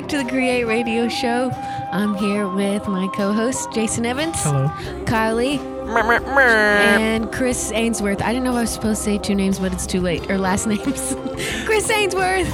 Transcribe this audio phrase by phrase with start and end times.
[0.00, 1.50] back to the Create Radio Show.
[1.90, 4.68] I'm here with my co-host Jason Evans, Hello.
[5.06, 5.58] Kylie,
[6.98, 8.20] and Chris Ainsworth.
[8.20, 10.30] I didn't know if I was supposed to say two names, but it's too late.
[10.30, 11.16] Or last names.
[11.64, 12.46] Chris Ainsworth.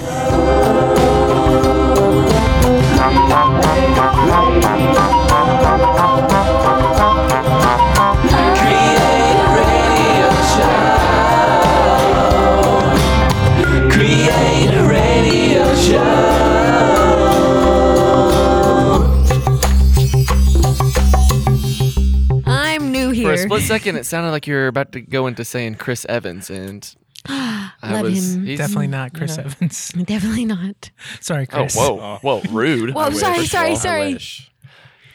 [23.58, 26.94] Split second, it sounded like you were about to go into saying Chris Evans, and
[27.26, 28.46] I Let was him.
[28.46, 29.44] he's- Definitely not Chris Yeah.
[29.44, 29.88] Evans.
[30.04, 30.90] Definitely not.
[31.20, 31.76] Sorry, Oh, Chris.
[31.76, 32.19] whoa, oh.
[32.22, 32.94] whoa, rude.
[32.94, 34.19] Whoa, sorry, sorry, oh, sorry.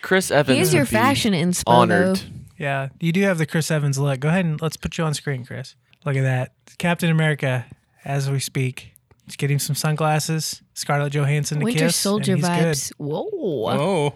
[0.02, 0.55] Chris Evans.
[0.58, 2.16] He is your would be fashion inspo, Honored.
[2.18, 2.22] though.
[2.58, 4.20] Yeah, you do have the Chris Evans look.
[4.20, 5.76] Go ahead and let's put you on screen, Chris.
[6.06, 6.54] Look at that.
[6.78, 7.66] Captain America,
[8.06, 8.94] as we speak.
[9.26, 10.62] He's getting some sunglasses.
[10.73, 11.97] Scarlett Johansson to Winter kiss.
[11.97, 12.94] Soldier and he's vibes.
[12.97, 13.28] Whoa.
[13.69, 14.14] Oh,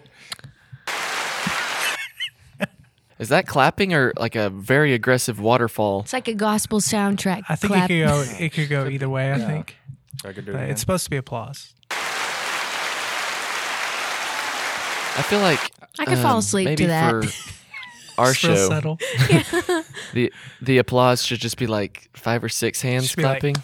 [3.22, 6.00] Is that clapping or like a very aggressive waterfall?
[6.00, 7.42] It's like a gospel soundtrack.
[7.48, 7.88] I think clap.
[7.88, 8.24] it could go.
[8.44, 9.32] It could go either way.
[9.32, 9.76] I think.
[10.24, 10.70] I could do But it.
[10.70, 11.72] it's supposed to be applause.
[15.14, 15.60] I feel like
[16.00, 17.10] I could fall um, asleep maybe to that.
[17.24, 17.30] for
[18.20, 18.96] our It's real show, subtle.
[20.14, 23.56] the the applause should just be like five or six hands Should be like- clapping.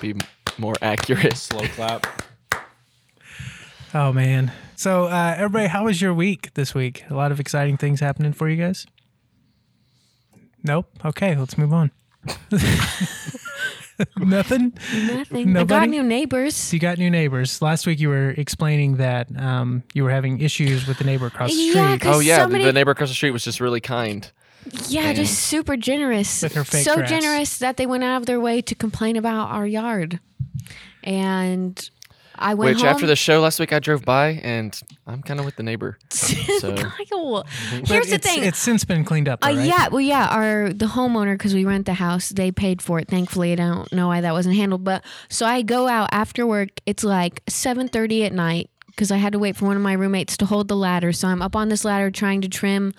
[0.00, 0.14] be
[0.58, 1.36] more accurate.
[1.36, 2.06] slow clap.
[3.94, 4.52] Oh man.
[4.76, 7.04] So uh, everybody, how was your week this week?
[7.10, 8.86] A lot of exciting things happening for you guys.
[10.62, 10.86] Nope.
[11.04, 11.90] Okay, let's move on.
[14.16, 14.72] Nothing.
[15.06, 15.56] Nothing.
[15.56, 16.72] I got new neighbors.
[16.72, 17.60] You got new neighbors.
[17.60, 21.50] Last week you were explaining that um, you were having issues with the neighbor across
[21.50, 21.74] the street.
[21.80, 24.30] Yeah, 'cause Oh yeah, the- somebody- the neighbor across the street was just really kind.
[24.88, 26.42] Yeah, just super generous.
[26.42, 27.08] With her fake so grass.
[27.10, 30.20] generous that they went out of their way to complain about our yard.
[31.02, 31.90] And
[32.40, 32.88] I went Which home.
[32.88, 35.98] after the show last week, I drove by and I'm kind of with the neighbor.
[36.60, 37.44] So Kyle,
[37.86, 38.44] here's the thing.
[38.44, 39.42] It's since been cleaned up.
[39.42, 39.66] Uh, right?
[39.66, 40.26] Yeah, well, yeah.
[40.28, 43.08] Our the homeowner because we rent the house, they paid for it.
[43.08, 44.84] Thankfully, I don't know why that wasn't handled.
[44.84, 46.68] But so I go out after work.
[46.84, 49.94] It's like seven thirty at night because I had to wait for one of my
[49.94, 51.12] roommates to hold the ladder.
[51.12, 52.92] So I'm up on this ladder trying to trim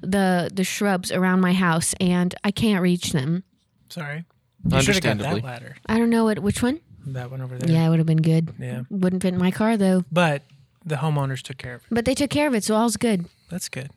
[0.00, 3.44] the the shrubs around my house, and I can't reach them.
[3.90, 4.24] Sorry.
[4.66, 5.40] You should have got Understandably.
[5.42, 5.76] that ladder.
[5.86, 6.80] I don't know what which one.
[7.06, 7.70] That one over there.
[7.70, 8.52] Yeah, it would have been good.
[8.58, 8.82] Yeah.
[8.90, 10.04] Wouldn't fit in my car though.
[10.10, 10.42] But
[10.84, 11.88] the homeowners took care of it.
[11.90, 13.26] But they took care of it, so all's good.
[13.50, 13.90] That's good.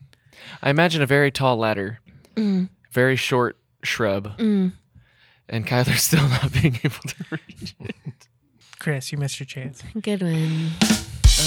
[0.62, 2.00] I imagine a very tall ladder,
[2.92, 4.72] very short shrub, and
[5.50, 8.28] Kyler's still not being able to reach it.
[8.80, 9.84] Chris, you missed your chance.
[10.02, 10.70] Good one.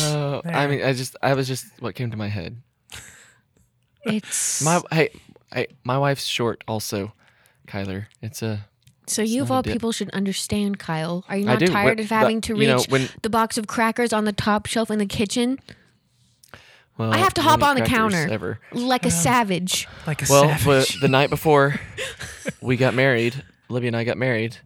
[0.02, 2.56] Uh, I mean, I just, I was just what came to my head.
[4.02, 5.10] It's My, hey,
[5.52, 7.12] hey, my wife's short also,
[7.66, 8.06] Kyler.
[8.22, 8.66] It's a.
[9.10, 9.72] So you of all dip.
[9.72, 11.24] people should understand, Kyle.
[11.28, 13.58] Are you not tired Wh- of having but, to you know, reach when- the box
[13.58, 15.58] of crackers on the top shelf in the kitchen
[16.96, 18.60] Well, I have to hop on the counter Ever.
[18.72, 19.88] like a savage?
[20.06, 20.64] Like a Well, savage.
[20.64, 21.80] but the night before
[22.60, 24.58] we got married, Libby and I got married.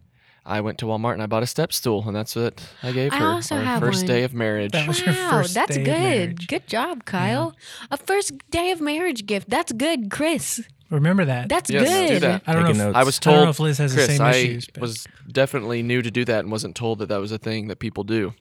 [0.47, 3.13] I went to Walmart and I bought a step stool, and that's what I gave
[3.13, 3.25] I her.
[3.25, 4.07] also our have first one.
[4.07, 4.73] day of marriage.
[4.73, 5.91] That was your Wow, first that's day good.
[6.01, 6.47] marriage.
[6.47, 7.55] Good job, Kyle.
[7.89, 9.49] A first day of marriage gift.
[9.49, 10.61] That's good, Chris.
[10.95, 11.49] Remember that.
[11.49, 12.07] That's Yes, good.
[12.15, 12.43] do that.
[12.47, 12.89] I don't know.
[12.89, 12.95] If.
[12.95, 14.67] I was I don't told know if Liz has Chris, the same I issues.
[14.73, 17.67] But was definitely new to do that and wasn't told that that was a thing
[17.67, 18.33] that people do.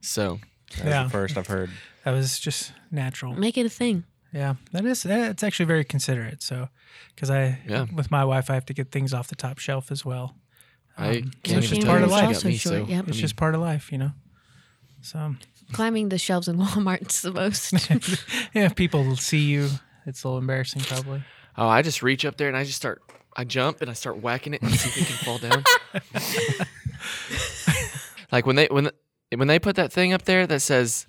[0.00, 0.38] So
[0.76, 1.04] That's Yeah.
[1.04, 1.70] the first I've heard.
[2.04, 3.34] that was just natural.
[3.34, 4.04] Make it a thing.
[4.32, 5.04] Yeah, that is.
[5.04, 6.42] It's actually very considerate.
[6.42, 6.68] So,
[7.14, 7.84] because I, Yeah.
[7.92, 10.34] with my wife, I have to get things off the top shelf as well.
[10.96, 12.34] I Um, can't it's even just tell part you of what she life.
[12.36, 12.52] got me.
[12.52, 12.96] Also So short, yep.
[13.04, 14.12] I It's mean, just part of life, you know.
[15.02, 15.34] So,
[15.72, 17.72] Climbing the shelves in Walmart's the most.
[18.54, 19.68] yeah, if people see you,
[20.06, 21.22] it's a little embarrassing, probably.
[21.56, 23.02] Oh, I just reach up there and I just start.
[23.36, 25.64] I jump and I start whacking it and see if it can fall down.
[28.32, 28.90] like when they when
[29.34, 31.06] when they put that thing up there that says,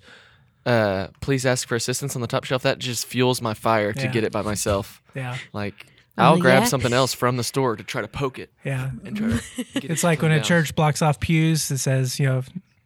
[0.66, 4.02] uh, "Please ask for assistance" on the top shelf, that just fuels my fire to
[4.04, 4.10] Yeah.
[4.10, 5.02] get it by myself.
[5.14, 6.68] Yeah, Like Oh, I'll grab yeah?
[6.68, 8.90] something else from the store to try to poke it yeah.
[9.04, 9.80] and try to.
[9.80, 10.44] Get It's it like to when a down.
[10.44, 12.42] church blocks off pews that says, you know,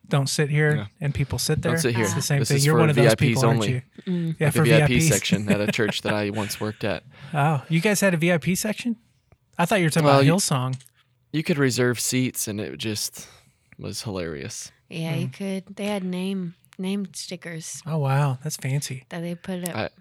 [0.09, 0.87] don't sit here, Yeah.
[1.01, 1.73] and people sit there.
[1.73, 2.05] Don't sit here.
[2.05, 2.57] It's the same This thing.
[2.59, 3.73] is You're for one of those VIPs people, aren't only.
[3.73, 3.83] you?
[4.07, 4.37] Mm.
[4.39, 5.03] Yeah, Like for the VIP VIPs.
[5.09, 7.03] section at a church that I once worked at.
[7.35, 8.97] Oh, you guys had a VIP section?
[9.59, 10.81] I thought you were talking Well, about you- Hillsong.
[11.33, 13.29] You could reserve seats, and it just
[13.79, 14.73] was hilarious.
[14.89, 15.21] yeah, Hmm.
[15.21, 15.77] you could.
[15.77, 19.05] They had name name stickers Oh wow, that's fancy.
[19.11, 19.93] that they put up.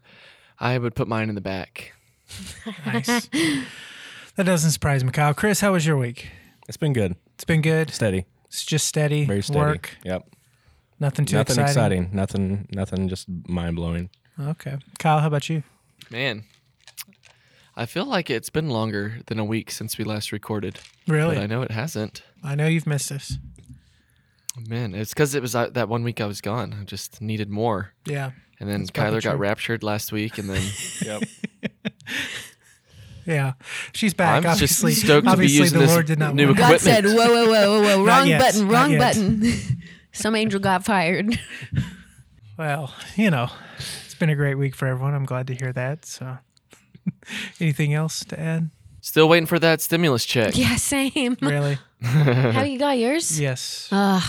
[0.59, 1.93] I I would put mine in the back.
[2.85, 3.27] Nice.
[4.35, 5.33] that doesn't surprise me, Kyle.
[5.33, 6.29] Chris, how was your week?
[6.67, 7.15] It's been good.
[7.35, 7.89] It's been good.
[7.91, 8.25] Steady.
[8.57, 9.23] It's just steady.
[9.25, 9.59] Very steady.
[9.59, 9.97] Work.
[10.03, 10.23] Yep.
[10.99, 12.05] Nothing too Nothing exciting.
[12.05, 12.09] exciting.
[12.11, 12.67] Nothing.
[12.71, 13.07] Nothing.
[13.07, 14.09] Just mind blowing.
[14.39, 15.61] Okay, Kyle, how about you?
[16.09, 16.43] Man,
[17.75, 20.79] I feel like it's been longer than a week since we last recorded.
[21.07, 21.35] Really?
[21.35, 22.23] But I know it hasn't.
[22.43, 23.37] I know you've missed us.
[24.67, 26.75] Man, it's because it was uh, that one week I was gone.
[26.81, 27.93] I just needed more.
[28.05, 28.31] Yeah.
[28.59, 30.63] And then That's Kyler got raptured last week, and then
[31.05, 31.23] Yep.
[33.27, 33.53] Yeah.
[33.93, 34.37] She's back.
[34.45, 36.79] I'm just obviously, stoked to be using the this Lord did not new want God
[36.79, 38.05] said, "Whoa, whoa, whoa, whoa, whoa!
[38.05, 39.43] Wrong yet, button, wrong button."
[40.13, 41.39] Some angel got fired.
[42.57, 45.13] Well, you know, it's been a great week for everyone.
[45.13, 46.05] I'm glad to hear that.
[46.05, 46.39] So,
[47.59, 48.71] anything else to add?
[48.99, 50.57] still waiting for that stimulus check.
[50.57, 51.37] yeah, same.
[51.39, 51.77] Really?
[52.01, 53.39] How you got yours?
[53.39, 53.89] yes.
[53.91, 54.23] Ugh,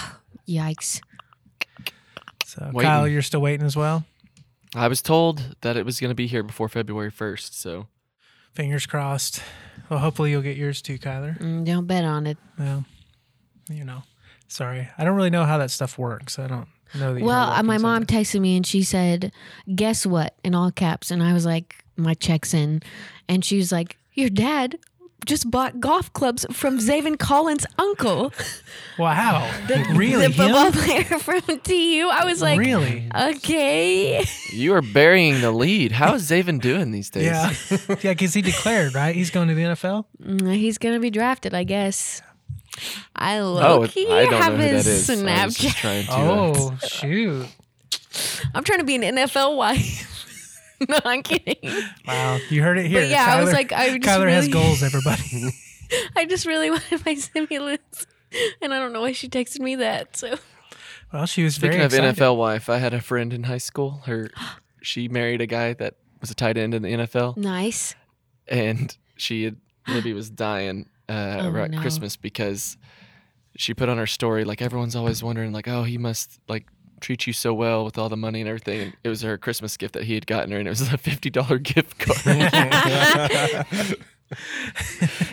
[0.47, 1.01] yikes.
[2.44, 2.91] So, Waiting.
[2.91, 4.05] Kyle, you're still waiting as well.
[4.75, 7.87] I was told that it was going to be here before February 1st, so
[8.58, 9.40] Fingers crossed.
[9.88, 11.38] Well, hopefully you'll get yours too, Kyler.
[11.38, 12.38] Mm, don't bet on it.
[12.58, 12.84] Well,
[13.70, 14.02] you know,
[14.49, 16.40] sorry, I don't really know how that stuff works.
[16.40, 17.22] I don't know that.
[17.22, 19.31] Well, uh, my mom texted me and she said,
[19.72, 22.82] "Guess what?" in all caps, and I was like, "My check's in,"
[23.28, 24.76] and she was like, "Your dad."
[25.26, 28.32] Just bought golf clubs from Zaven Collins' uncle,
[28.99, 29.50] wow,
[29.93, 30.26] really?
[30.29, 30.73] the football Him?
[30.73, 32.09] player from TU.
[32.11, 33.11] I was like, really?
[33.15, 34.25] okay.
[34.53, 35.93] you are burying the lead.
[35.93, 37.26] How is Zaven doing these days?
[37.26, 37.53] Yeah,
[38.00, 39.15] yeah, because he declared right.
[39.15, 40.06] He's going to the NFL.
[40.23, 42.23] Mm, He's gonna be drafted, I guess.
[43.15, 43.82] I Oh.
[43.82, 45.11] I don't know have who that his is.
[45.11, 45.81] I was just Snapchat.
[45.81, 46.12] trying to.
[46.12, 47.47] uh, Oh shoot!
[48.55, 50.18] I'm trying to be an NFL wife.
[50.89, 51.57] no, I'm kidding.
[52.07, 53.01] Wow, you heard it here.
[53.03, 54.83] But yeah, I was like, I just Kyler has really- goals.
[54.83, 55.51] Everybody.
[56.17, 57.79] I just really wanted my stimulus,
[58.61, 60.17] and I don't know why she texted me that.
[60.17, 60.37] So
[61.13, 62.17] Well, she was Speaking very of excited.
[62.17, 64.03] NFL wife, I had a friend in high school.
[64.07, 64.31] Her,
[64.83, 67.95] she married a guy that was a tight end in the NFL, nice.
[68.47, 69.57] and she had,
[69.89, 71.81] Libby was dying uh, Oh, around no.
[71.81, 72.77] Christmas because
[73.57, 76.67] she put on her story like everyone's always wondering like, oh, he must like
[77.00, 78.81] treat you so well with all the money and everything.
[78.81, 80.99] And it was her Christmas gift that he had gotten her, and it was a
[80.99, 82.19] fifty dollar gift card.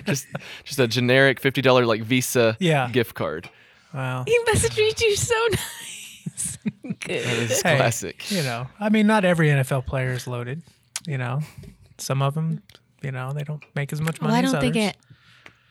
[0.06, 0.28] just
[0.64, 2.90] just a generic fifty dollar like Visa Yeah.
[2.92, 3.50] gift card.
[3.94, 4.24] Wow.
[4.28, 6.58] He must treat you so nice.
[7.00, 7.12] Good.
[7.12, 7.78] is Hey.
[7.78, 8.30] classic.
[8.32, 10.62] You know, I mean, not every NFL player is loaded.
[11.08, 11.42] You know,
[11.98, 12.62] some of them,
[13.02, 14.92] you know, they don't make as much money Well, I don't think others.
[14.92, 14.98] it.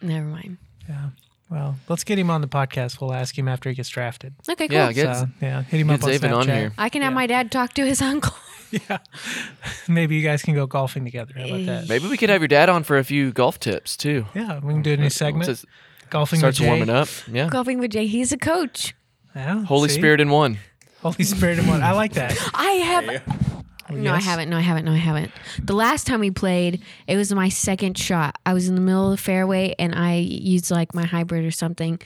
[0.06, 0.58] Never mind.
[0.88, 1.08] Yeah.
[1.50, 3.00] Well, let's get him on the podcast.
[3.00, 4.35] We'll ask him after he gets drafted.
[4.49, 4.76] Okay, cool.
[4.76, 6.55] Yeah, get So, yeah, hit him get up on Zaven on Snapchat.
[6.58, 6.73] here.
[6.79, 7.14] I can have Yeah.
[7.14, 8.35] my dad talk to his uncle.
[8.91, 8.99] Yeah.
[9.87, 11.32] Maybe you guys can go golfing together.
[11.37, 11.88] How about that?
[11.88, 14.26] Maybe we could have your dad on for a few golf tips too.
[14.35, 15.46] Yeah, we can do a new segment.
[15.46, 15.69] Once it
[16.11, 16.70] golfing starts with Jay.
[16.70, 17.06] warming up.
[17.31, 17.49] Yeah.
[17.50, 18.06] Golfing with Jay.
[18.08, 18.93] He's a coach.
[19.37, 19.94] Yeah, Holy see?
[19.99, 20.58] Spirit in one.
[21.02, 21.85] Holy Spirit in one.
[21.85, 22.37] I like that.
[22.55, 23.44] I have.
[23.90, 24.48] Oh, no, I haven't.
[24.48, 24.84] No, I haven't.
[24.84, 25.31] No, I haven't.
[25.62, 28.36] The last time we played, it was my second shot.
[28.46, 31.50] I was in the middle of the fairway and I used like my hybrid or
[31.50, 32.00] something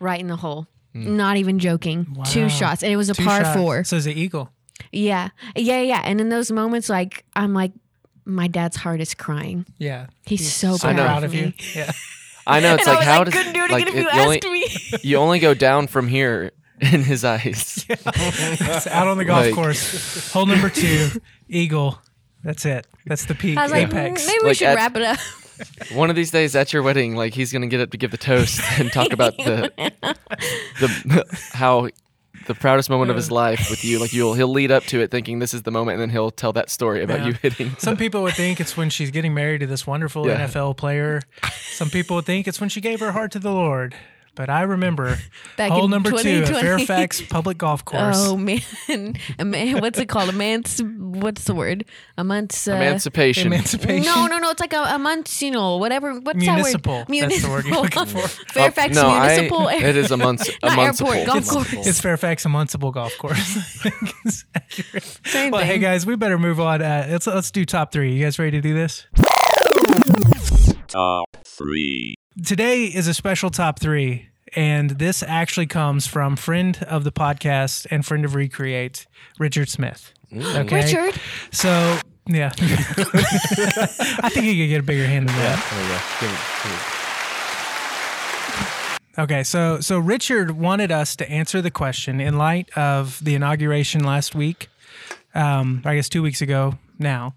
[0.00, 0.66] right in the hole.
[0.94, 1.16] Hmm.
[1.16, 2.06] Not even joking.
[2.14, 2.24] Wow.
[2.24, 2.82] Two shots.
[2.82, 3.56] And it was a Two par shots.
[3.56, 3.84] four.
[3.84, 4.50] So it's an eagle.
[4.92, 5.28] Yeah.
[5.54, 5.80] Yeah.
[5.82, 6.00] Yeah.
[6.04, 7.72] And in those moments, like, I'm like,
[8.24, 9.66] my dad's heart is crying.
[9.78, 10.06] Yeah.
[10.24, 11.52] He's so, So proud, proud of of you.
[11.74, 11.92] Yeah.
[12.46, 13.96] I know it's and like I was how like, does couldn't do it like again
[13.96, 14.98] if you it- you only, me.
[15.02, 16.52] you only go down from here
[16.92, 17.84] in his eyes.
[17.90, 20.32] It's out on the golf Like- course.
[20.32, 21.08] Hole number two,
[21.48, 21.98] eagle.
[22.44, 22.86] That's it.
[23.06, 24.22] That's the peak I was like, apex.
[24.22, 25.18] "Mm, maybe we Like should at- wrap it up.
[25.92, 28.16] One of these days at your wedding, like he's gonna get up to give the
[28.16, 29.72] toast and talk about the
[30.80, 31.88] the how
[32.46, 33.98] the proudest moment of his life with you.
[33.98, 36.30] Like you'll he'll lead up to it thinking this is the moment, and then he'll
[36.30, 37.26] tell that story about Yeah.
[37.26, 37.74] you hitting.
[37.78, 40.46] Some people would think it's when she's getting married to this wonderful Yeah.
[40.46, 41.22] NFL player.
[41.72, 43.96] Some people would think it's when she gave her heart to the Lord.
[44.38, 45.18] But I remember
[45.56, 46.62] Back hole in number two at 2020.
[46.62, 48.14] Fairfax Public Golf Course.
[48.16, 48.60] Oh man,
[49.36, 50.28] a man, what's it called?
[50.28, 51.84] A man's what's the word?
[52.16, 53.48] A month's uh, Emancipation.
[53.48, 54.04] Emancipation.
[54.04, 54.50] No, no, no.
[54.50, 56.20] It's like a, a month's, you know, whatever.
[56.20, 57.04] What's Municipal.
[57.04, 57.20] that word?
[57.30, 58.28] That's the word you're looking for.
[58.52, 59.68] Fairfax Oh, no, Municipal.
[59.68, 61.24] Air- it is a munc- a Not airport, municipal.
[61.26, 61.86] golf It's, course.
[61.88, 63.38] it's Fairfax a municipal golf course.
[63.84, 65.02] I think.
[65.26, 66.80] Same well, hey guys, we better move on.
[66.80, 68.14] Uh, let's let's do top three.
[68.14, 69.04] You guys ready to do this?
[70.86, 72.14] Top three.
[72.46, 77.86] Today is a special top three, and this actually comes from friend of the podcast
[77.90, 79.06] and friend of Recreate,
[79.38, 80.12] Richard Smith.
[80.34, 81.20] Okay, Richard.
[81.52, 85.66] So yeah, I think you could get a bigger hand than that.
[85.70, 85.98] There we go.
[86.20, 86.94] Give it- give it-
[89.18, 94.04] Okay, so so Richard wanted us to answer the question in light of the inauguration
[94.04, 94.68] last week,
[95.34, 97.34] um, I guess two weeks ago now.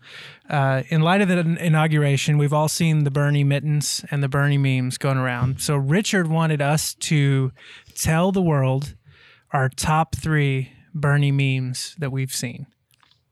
[0.52, 4.58] Uh, in light of the inauguration, we've all seen the Bernie mittens and the Bernie
[4.58, 5.62] memes going around.
[5.62, 7.54] So Richard wanted us to
[7.96, 8.96] tell the world
[9.54, 12.68] our top three Bernie memes that we've seen.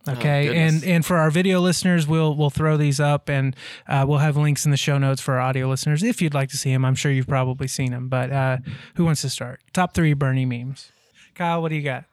[0.07, 3.53] Okay, and and for our video listeners, we'll we'll throw these up, and
[3.85, 6.49] uh, we'll have links in the show notes for our audio listeners if you'd like
[6.49, 6.85] to see them.
[6.85, 8.57] I'm sure you've probably seen them, but uh,
[8.95, 9.59] who wants to start?
[9.73, 10.93] Top three Bernie memes.
[11.35, 12.05] Kyle, what do you got?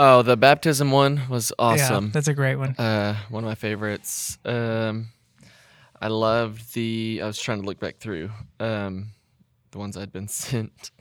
[0.00, 1.78] Oh, the baptism one was awesome.
[1.78, 2.10] Yeah, awesome.
[2.12, 2.76] that's a great one.
[2.76, 4.38] Uh, one of my favorites.
[4.44, 5.08] Um,
[6.00, 7.20] I loved the.
[7.20, 9.08] I was trying to look back through um,
[9.72, 10.92] the ones I'd been sent.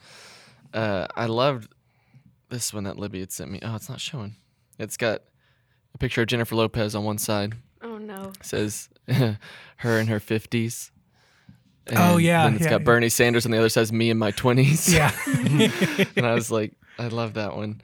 [0.74, 1.72] Uh, I loved
[2.50, 3.60] this one that Libby had sent me.
[3.62, 4.36] Oh, it's not showing.
[4.80, 5.22] It's got
[5.94, 7.54] a picture of Jennifer Lopez on one side.
[7.84, 8.32] Oh no.
[8.40, 10.92] It says her in her fifties.
[11.96, 12.86] Oh, yeah, Then it's yeah, got yeah.
[12.86, 14.92] Bernie Sanders on the other says me in my twenties.
[14.92, 15.12] Yeah.
[16.16, 17.80] and I was like, I love that one.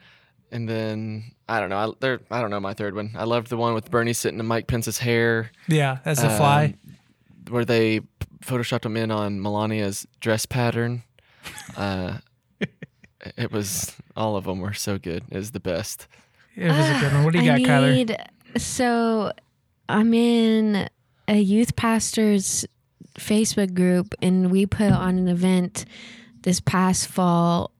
[0.53, 1.77] And then I don't know.
[1.77, 3.12] I there I don't know my third one.
[3.15, 5.51] I loved the one with Bernie sitting in Mike Pence's hair.
[5.67, 5.98] yeah.
[6.05, 6.75] As a fly.
[6.86, 6.95] um,
[7.50, 8.01] where they
[8.45, 11.03] photoshopped him in on Melania's dress pattern.
[11.75, 12.19] Uh,
[13.36, 15.24] it was all of them were so good.
[15.29, 16.07] It was the best.
[16.55, 17.24] It was a good one.
[17.24, 18.27] What do you I got, Kyler?
[18.57, 19.31] So
[19.89, 20.88] I'm in
[21.27, 22.65] a youth pastor's
[23.17, 25.86] Facebook group, and we put on an event
[26.43, 27.72] this past fall,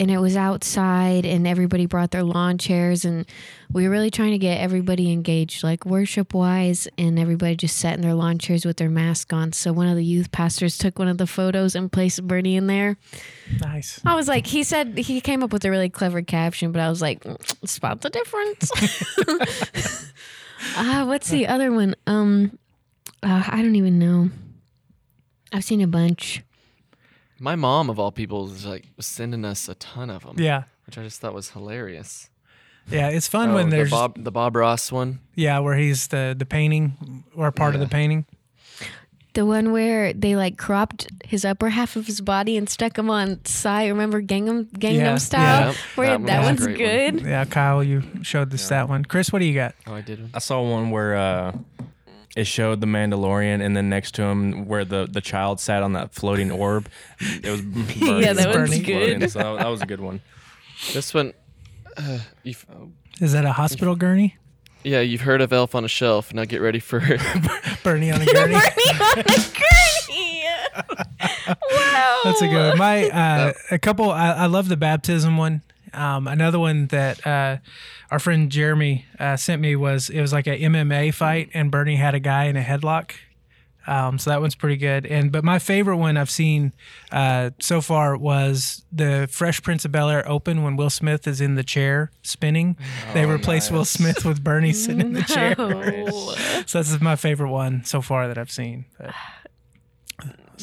[0.00, 3.26] and it was outside, and everybody brought their lawn chairs, and
[3.70, 7.94] we were really trying to get everybody engaged, like worship wise, and everybody just sat
[7.96, 9.52] in their lawn chairs with their mask on.
[9.52, 12.66] So one of the youth pastors took one of the photos and placed Bernie in
[12.66, 12.96] there.
[13.60, 14.00] Nice.
[14.06, 16.88] I was like, he said he came up with a really clever caption, but I
[16.88, 18.70] was like, "Mm, spot the difference.
[20.76, 21.94] Ah, what's the other one?
[22.06, 22.58] Um,
[23.22, 24.30] uh, I don't even know.
[25.52, 26.42] I've seen a bunch.
[27.42, 30.36] My mom, of all people, was like was sending us a ton of them.
[30.38, 30.64] Yeah.
[30.86, 32.28] which I just thought was hilarious.
[32.90, 33.08] Yeah.
[33.08, 35.20] It's fun Oh, when the there's Bob the Bob Ross one.
[35.34, 38.26] yeah where he's the the painting or part of the painting.
[39.34, 43.08] The one where they like cropped his upper half of his body and stuck him
[43.08, 43.88] on side.
[43.88, 45.66] Remember Gangnam Gangnam Yeah, Style?
[45.68, 47.26] Yep, Where that that, one was one's great good.
[47.26, 49.04] Yeah, Kyle, you showed us that one.
[49.04, 49.76] Chris, what do you got?
[49.86, 50.30] Oh, I did one.
[50.34, 51.52] I saw one where uh,
[52.36, 55.92] it showed the Mandalorian, and then next to him, where the, the child sat on
[55.94, 56.88] that floating orb.
[57.20, 58.20] It was Bernie.
[58.22, 59.30] Yeah, that one's Bernie good.
[59.30, 60.20] So that, that was a good one.
[60.92, 61.32] This one,
[61.96, 62.64] uh, you've,
[63.20, 64.36] Is that a hospital gurney?
[64.82, 66.32] yeah, you've heard of Elf on a Shelf.
[66.32, 67.00] Now get ready for
[67.82, 68.54] Bernie on a gurney.
[68.54, 69.44] Bernie on a gurney.
[71.70, 72.20] wow.
[72.24, 72.78] That's a good one.
[72.78, 74.10] My uh, a couple.
[74.10, 75.62] I, I love the baptism one.
[75.92, 77.58] Um, another one that uh,
[78.10, 81.96] our friend Jeremy uh, sent me was it was like a MMA fight, and Bernie
[81.96, 83.12] had a guy in a headlock.
[83.86, 85.06] Um, so that one's pretty good.
[85.06, 86.72] And but my favorite one I've seen
[87.10, 91.40] uh, so far was the Fresh Prince of Bel Air open when Will Smith is
[91.40, 92.76] in the chair spinning.
[93.14, 95.54] they replaced Will Smith with Bernie sitting in the chair.
[95.58, 96.34] No.
[96.66, 98.84] So this is my favorite one so far that I've seen.
[98.98, 99.14] But,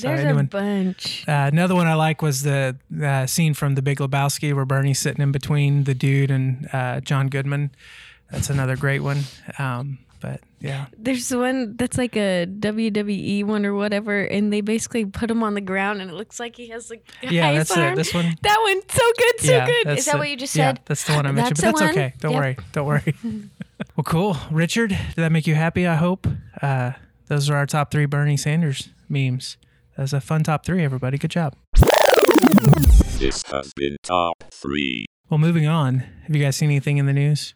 [0.01, 1.25] sorry, There's a bunch.
[1.27, 4.99] uh, another one I like was the uh, scene from The Big Lebowski where Bernie's
[4.99, 7.71] sitting in between the dude and uh, John Goodman.
[8.31, 9.19] That's another great one.
[9.59, 15.05] Um, but yeah, There's one that's like a WWE one or whatever, and they basically
[15.05, 17.93] put him on the ground, and it looks like he has like yeah, that's arm.
[17.93, 17.95] it.
[17.95, 18.35] This one.
[18.41, 19.97] That one's so good, so yeah, good.
[19.97, 20.79] Is that the- what you just yeah, said?
[20.85, 21.57] that's the one I mentioned.
[21.57, 22.03] That's but that's one?
[22.05, 22.13] okay.
[22.19, 22.41] Don't Yep.
[22.41, 22.57] worry.
[22.71, 23.15] Don't worry.
[23.95, 24.37] well, cool.
[24.49, 25.85] Richard, did that make you happy?
[25.85, 26.27] I hope.
[26.63, 26.93] Uh,
[27.27, 29.57] those are our top three Bernie Sanders memes.
[29.97, 31.17] That was a fun top three, everybody.
[31.17, 31.55] Good job.
[33.17, 35.05] This has been Top 3.
[35.29, 35.99] Well, moving on.
[36.27, 37.55] Have you guys seen anything in the news?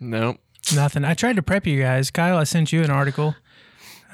[0.00, 0.36] no.
[0.74, 1.04] Nothing.
[1.04, 2.10] I tried to prep you guys.
[2.12, 3.34] Kyle, I sent you an article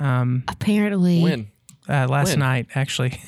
[0.01, 1.51] Apparently, When?
[1.89, 2.39] uh, last When?
[2.39, 3.21] night, actually.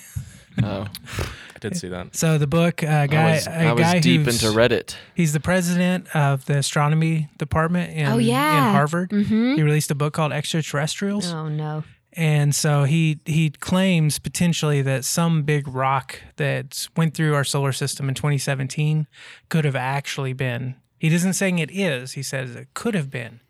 [0.62, 0.86] Oh,
[1.18, 1.28] I
[1.62, 2.14] did see that.
[2.14, 4.96] So the book, uh, guy, I was, a I was guy deep into Reddit.
[5.14, 8.68] He's the president of the astronomy department in, Oh, yeah.
[8.68, 9.10] in Harvard.
[9.10, 9.56] Mhm.
[9.56, 15.04] He released a book called Extraterrestrials, oh no, and so he he claims potentially that
[15.06, 19.06] some big rock that went through our solar system in 2017
[19.48, 20.74] could have actually been.
[20.98, 22.12] He isn't saying it is.
[22.12, 23.40] He says it could have been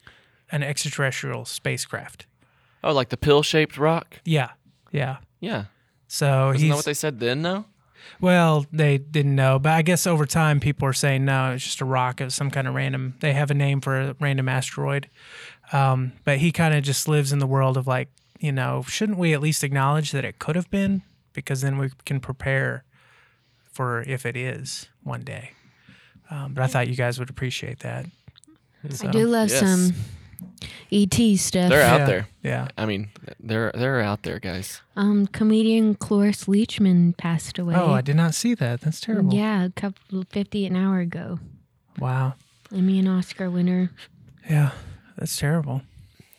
[0.51, 2.27] an extraterrestrial spacecraft.
[2.85, 4.21] Oh, like the pill-shaped rock.
[4.25, 4.51] Yeah,
[4.91, 5.17] yeah.
[5.41, 5.65] Yeah.
[6.09, 7.43] So Isn't he's that what they said then?
[7.43, 7.65] No.
[8.21, 11.81] Well, they didn't know, but I guess over time people are saying no, it's just
[11.81, 12.21] a rock.
[12.21, 13.15] It's some kind of random.
[13.21, 15.09] They have a name for a random asteroid.
[15.73, 19.19] Um, but he kind of just lives in the world of like, you know, shouldn't
[19.19, 22.85] we at least acknowledge that it could have been, because then we can prepare
[23.73, 25.53] for if it is one day.
[26.31, 28.07] Um, but I thought you guys would appreciate that.
[29.03, 29.61] I do love Yes.
[29.61, 29.95] some
[30.91, 31.69] ET stuff.
[31.71, 32.29] They're out Yeah, there.
[32.43, 32.69] Yeah.
[32.77, 34.81] I mean, they're they're out there, guys.
[34.97, 37.75] Um, comedian Cloris Leachman passed away.
[37.75, 38.81] Oh, I did not see that.
[38.83, 39.35] That's terrible.
[39.35, 41.39] Yeah, a couple fifty an hour ago.
[41.99, 42.35] Wow.
[42.75, 43.91] Emmy and Oscar winner.
[44.49, 44.71] Yeah.
[45.19, 45.83] That's terrible.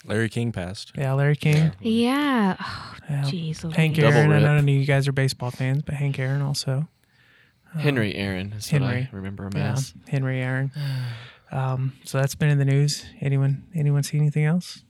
[0.05, 0.91] Larry King passed.
[0.97, 1.71] Yeah, Larry King.
[1.79, 2.57] Yeah.
[2.59, 3.21] Oh, Yeah.
[3.23, 3.61] jeez.
[3.73, 4.03] Hank Louise.
[4.03, 4.31] Double Aaron.
[4.31, 4.41] I rip.
[4.43, 6.87] know none of you guys are baseball fans, but Hank Aaron also.
[7.77, 9.09] Henry Aaron is what Henry.
[9.11, 9.93] I remember him Yeah, as.
[10.07, 10.71] Henry Aaron.
[11.53, 13.05] Um, so that's been in the news.
[13.21, 14.83] Anyone anyone see anything else?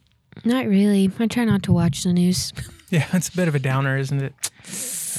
[0.45, 1.11] Not really.
[1.19, 2.51] I try not to watch the news.
[2.89, 4.33] Yeah, it's a bit of a downer, isn't it?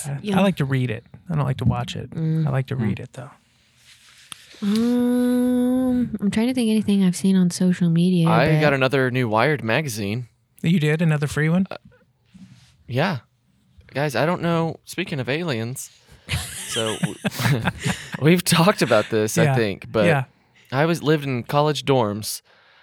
[0.07, 0.39] Uh, Yeah.
[0.39, 1.03] I like to read it.
[1.29, 2.09] I don't like to watch it.
[2.17, 3.31] I like to read it though.
[4.63, 8.29] Um, I'm trying to think anything I've seen on social media.
[8.29, 10.29] I but- got another new Wired magazine.
[10.63, 11.67] You did another free one.
[12.87, 13.19] Yeah.
[13.93, 14.77] Guys, I don't know.
[14.85, 15.91] Speaking of aliens,
[16.69, 16.97] So
[18.23, 19.53] we've talked about this, Yeah.
[19.53, 20.25] I think, but yeah.
[20.73, 22.43] I was lived in college dorms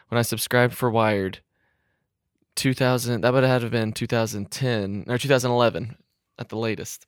[0.09, 1.39] when I subscribed for Wired.
[2.55, 5.95] 2000 that would have been 2010 or 2011
[6.38, 7.07] at the latest.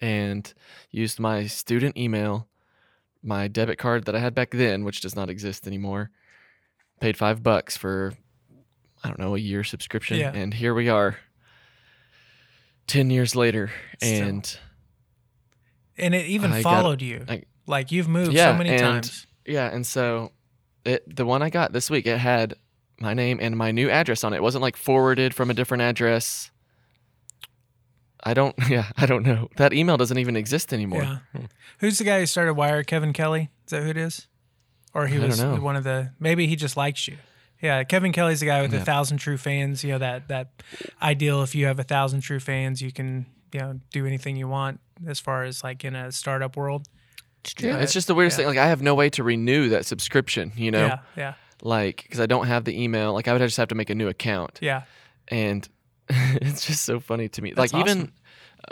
[0.00, 0.52] And
[0.90, 2.48] used my student email,
[3.22, 6.10] my debit card that I had back then, which does not exist anymore.
[7.00, 8.14] Paid 5 bucks for
[9.04, 10.32] I don't know, a year subscription Yeah.
[10.34, 11.18] and here we are
[12.88, 13.70] 10 years later
[14.02, 14.28] Still.
[14.28, 14.58] and
[15.96, 17.24] And it even I got- followed you.
[17.28, 19.26] I- like you've moved Yeah, so many times.
[19.48, 20.32] Yeah, and so
[20.84, 22.54] it the one I got this week it had
[23.00, 24.36] my name and my new address on it.
[24.36, 26.50] It wasn't like forwarded from a different address.
[28.24, 29.48] I don't yeah, I don't know.
[29.56, 31.02] That email doesn't even exist anymore.
[31.02, 31.18] Yeah.
[31.78, 32.82] Who's the guy who started Wire?
[32.82, 33.50] Kevin Kelly?
[33.66, 34.26] Is that who it is?
[34.94, 37.18] Or he I was one of the maybe he just likes you.
[37.60, 38.84] Yeah, Kevin Kelly's the guy with a Yeah.
[38.84, 39.82] thousand true fans.
[39.84, 40.62] You know that that
[41.02, 41.42] ideal.
[41.42, 44.80] If you have a thousand true fans, you can you know do anything you want
[45.06, 46.88] as far as like in a startup world.
[47.40, 47.70] It's true.
[47.70, 48.44] Yeah, it's just the weirdest Yeah.
[48.46, 48.56] thing.
[48.56, 50.86] Like I have no way to renew that subscription, you know?
[50.86, 53.12] Yeah, yeah, Like cuz I don't have the email.
[53.14, 54.58] Like I would just have to make a new account.
[54.62, 54.82] yeah.
[55.28, 55.68] And
[56.08, 57.52] it's just so funny to me.
[57.52, 58.12] That's like even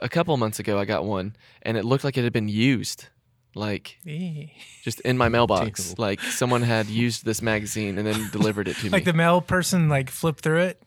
[0.00, 3.06] a couple months ago I got one and it looked like it had been used.
[3.54, 4.52] Like Eee.
[4.82, 5.94] just in my mailbox.
[5.94, 5.98] Jeez.
[5.98, 8.96] Like someone had used this magazine and then delivered it to Like me.
[8.98, 10.82] Like the mail person like flipped through it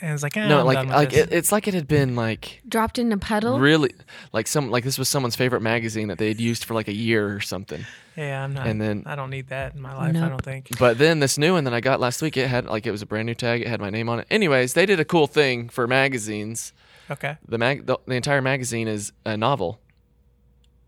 [0.00, 1.18] and it's like, eh, no, I'm like done with like this.
[1.26, 3.58] it, it's like it had been like Dropped in a puddle.
[3.58, 3.92] really
[4.32, 6.92] like some like this was someone's favorite magazine that they had used for like a
[6.94, 7.84] year or something.
[8.16, 8.66] yeah, I'm not.
[8.66, 10.16] and then- I don't need that in my life.
[10.16, 10.76] I don't think.
[10.78, 13.02] But then this new one that I got last week, it had like it was
[13.02, 13.60] a brand new tag.
[13.62, 14.26] It had my name on it.
[14.30, 16.72] Anyways, they did a cool thing for magazines.
[17.10, 17.36] Okay.
[17.46, 19.78] The mag the, the entire magazine is a novel.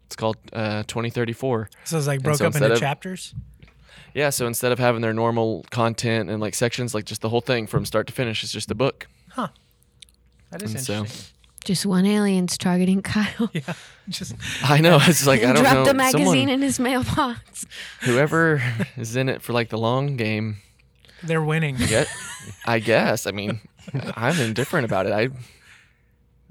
[0.06, 1.68] It's called uh, 2034.
[1.84, 3.34] So it's like broke so up into of- chapters.
[4.16, 7.42] Yeah, so instead of having their normal content and like sections, like just the whole
[7.42, 9.06] thing from start to finish is just a book.
[9.30, 9.48] Huh.
[10.50, 11.32] That is And so- interesting.
[11.64, 13.50] Just one alien's targeting Kyle.
[13.52, 13.74] Yeah.
[14.08, 14.98] Just I know.
[15.02, 15.84] It's like I don't Dropped know.
[15.84, 17.66] the magazine someone, in his mailbox.
[18.02, 18.62] whoever
[18.96, 20.58] is in it for like the long game,
[21.24, 21.76] they're winning.
[21.76, 22.08] get.
[22.64, 23.26] I guess.
[23.26, 23.60] I mean,
[24.16, 25.12] I'm indifferent about it.
[25.12, 25.28] I.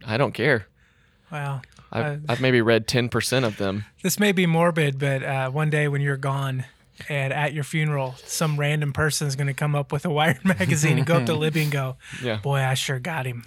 [0.05, 0.67] I don't care.
[1.31, 1.61] Wow.
[1.93, 3.85] I've, Uh, I've maybe read ten percent of them.
[4.03, 6.65] This may be morbid, but uh, one day when you're gone
[7.09, 10.43] and at your funeral, some random person is going to come up with a Wired
[10.45, 12.37] magazine and go up to Libby and go, Yeah.
[12.37, 13.43] Boy, I sure got him.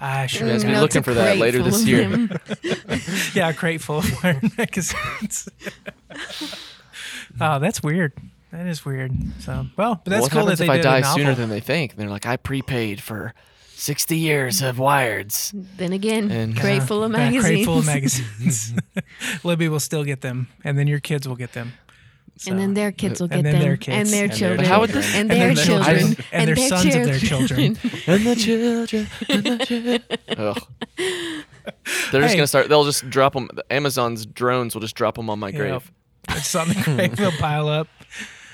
[0.00, 0.78] I sure guys got be him.
[0.80, 2.08] No, it's looking for that later this year.
[3.34, 5.48] Yeah, a crate full of Wired magazines.
[7.40, 8.12] oh, that's weird.
[8.50, 9.12] That is weird.
[9.40, 11.18] So, well, but that's what cool that happens they if I die a novel.
[11.18, 11.96] sooner than they think?
[11.96, 13.32] They're like, I prepaid for
[13.74, 15.52] sixty years of Wireds.
[15.78, 17.44] Then again, And- uh, crate full of Yeah, magazines.
[17.44, 18.74] crate full of magazines.
[19.44, 21.72] Libby will still get them, and then your kids will get them.
[22.46, 23.60] And then their kids will get And them.
[23.60, 24.10] their and kids.
[24.10, 24.64] their And their children.
[24.68, 25.98] How would this- and and their then children.
[25.98, 26.26] children.
[26.32, 27.60] And their sons of their children.
[28.06, 29.08] and the children.
[29.28, 30.02] And the children.
[30.38, 30.62] Ugh.
[32.10, 32.36] They're just Hey.
[32.36, 32.68] gonna start.
[32.68, 33.48] They'll just drop them.
[33.70, 35.56] Amazon's drones will just drop them on my Yep.
[35.56, 35.92] grave.
[36.30, 37.16] It's on the grave.
[37.16, 37.88] They'll pile up.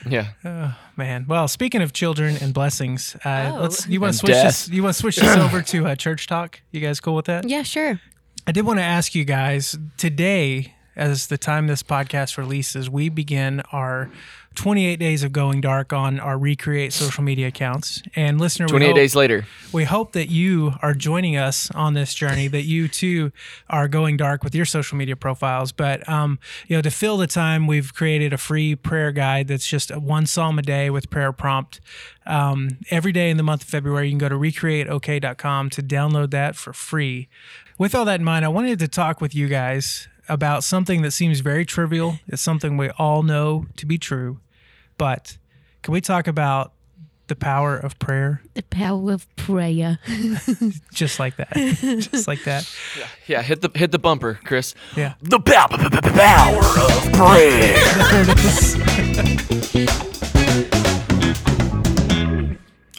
[0.08, 0.28] Yeah.
[0.44, 1.24] Oh man.
[1.28, 3.60] Well, speaking of children and blessings, uh, Oh.
[3.62, 3.86] let's.
[3.88, 4.44] You want to switch death.
[4.44, 4.68] this?
[4.68, 6.60] You want to switch this over to uh, church talk?
[6.70, 7.48] You guys cool with that?
[7.48, 8.00] Yeah, sure.
[8.46, 13.08] I did want to ask you guys today, as the time this podcast releases, we
[13.08, 14.10] begin our
[14.54, 18.02] 28 days of going dark on our recreate social media accounts.
[18.16, 19.46] And listener, we Twenty-eight hope- days later.
[19.72, 23.30] we hope that you are joining us on this journey, that you too
[23.70, 25.70] are going dark with your social media profiles.
[25.70, 29.68] But, um, you know, to fill the time, we've created a free prayer guide that's
[29.68, 31.80] just one psalm a day with prayer prompt.
[32.26, 36.30] Um, every day in the month of February, you can go to recreateok.com to download
[36.32, 37.28] that for free.
[37.78, 41.12] With all that in mind, I wanted to talk with you guys about something that
[41.12, 42.18] seems very trivial.
[42.26, 44.40] It's something we all know to be true.
[44.96, 45.38] But
[45.82, 46.72] can we talk about
[47.28, 48.42] the power of prayer?
[48.54, 49.98] The power of prayer.
[50.92, 51.52] just like that
[52.10, 52.68] just like that
[53.26, 53.42] Yeah.
[53.42, 54.74] Hit the hit the bumper, Chris.
[54.96, 57.74] yeah The pow- pow- pow- power of prayer.
[58.10, 59.88] there it is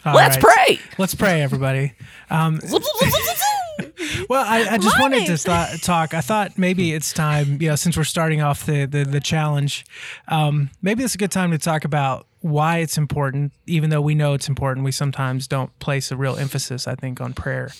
[0.02, 0.54] All Let's right.
[0.66, 0.80] pray.
[0.96, 1.92] let's pray everybody
[2.30, 2.58] um,
[4.28, 7.76] well I, I just wanted to th- talk i thought maybe it's time you know
[7.76, 9.84] since we're starting off the the, the challenge
[10.28, 14.14] um, maybe it's a good time to talk about why it's important even though we
[14.14, 17.70] know it's important we sometimes don't place a real emphasis i think on prayer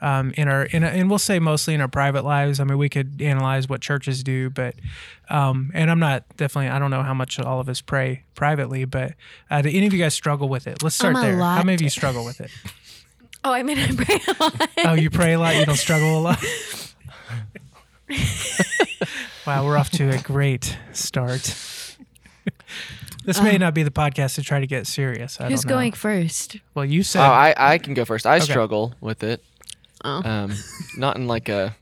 [0.00, 2.60] um, in our in, and we'll say mostly in our private lives.
[2.60, 4.74] I mean, we could analyze what churches do, but
[5.28, 8.84] um, and I'm not definitely I don't know how much all of us pray privately,
[8.84, 9.14] but
[9.50, 10.82] uh, do any of you guys struggle with it?
[10.82, 11.36] Let's start there.
[11.36, 12.50] How many of you struggle with it?
[13.44, 14.70] Oh, I mean, I pray a lot.
[14.84, 15.56] Oh, you pray a lot.
[15.56, 16.44] You don't struggle a lot.
[19.46, 21.54] wow, we're off to a great start.
[23.24, 25.38] This may not be the podcast to try to get serious.
[25.40, 25.76] I Who's don't know.
[25.76, 26.56] going first?
[26.74, 28.26] Well, you said Oh, I I can go first.
[28.26, 28.44] I Okay.
[28.46, 29.44] struggle with it.
[30.04, 30.22] Oh.
[30.28, 30.54] Um,
[30.96, 31.76] not in like a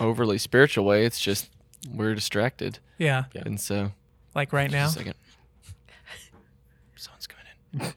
[0.00, 1.04] overly spiritual way.
[1.04, 1.48] It's just
[1.92, 3.92] we're distracted, Yeah, and so
[4.34, 4.86] like right now.
[4.86, 5.14] just a second.
[6.96, 7.92] Someone's coming in.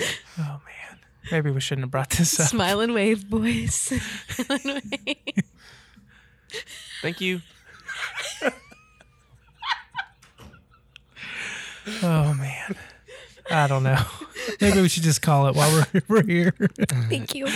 [0.38, 0.98] Oh man,
[1.30, 2.46] maybe we shouldn't have brought this up.
[2.48, 3.92] Smile and wave, boys.
[7.02, 7.40] Thank you.
[12.02, 12.76] Oh man,
[13.50, 14.02] I don't know.
[14.60, 16.52] Maybe we should just call it while we're we're here.
[17.08, 17.46] Thank you.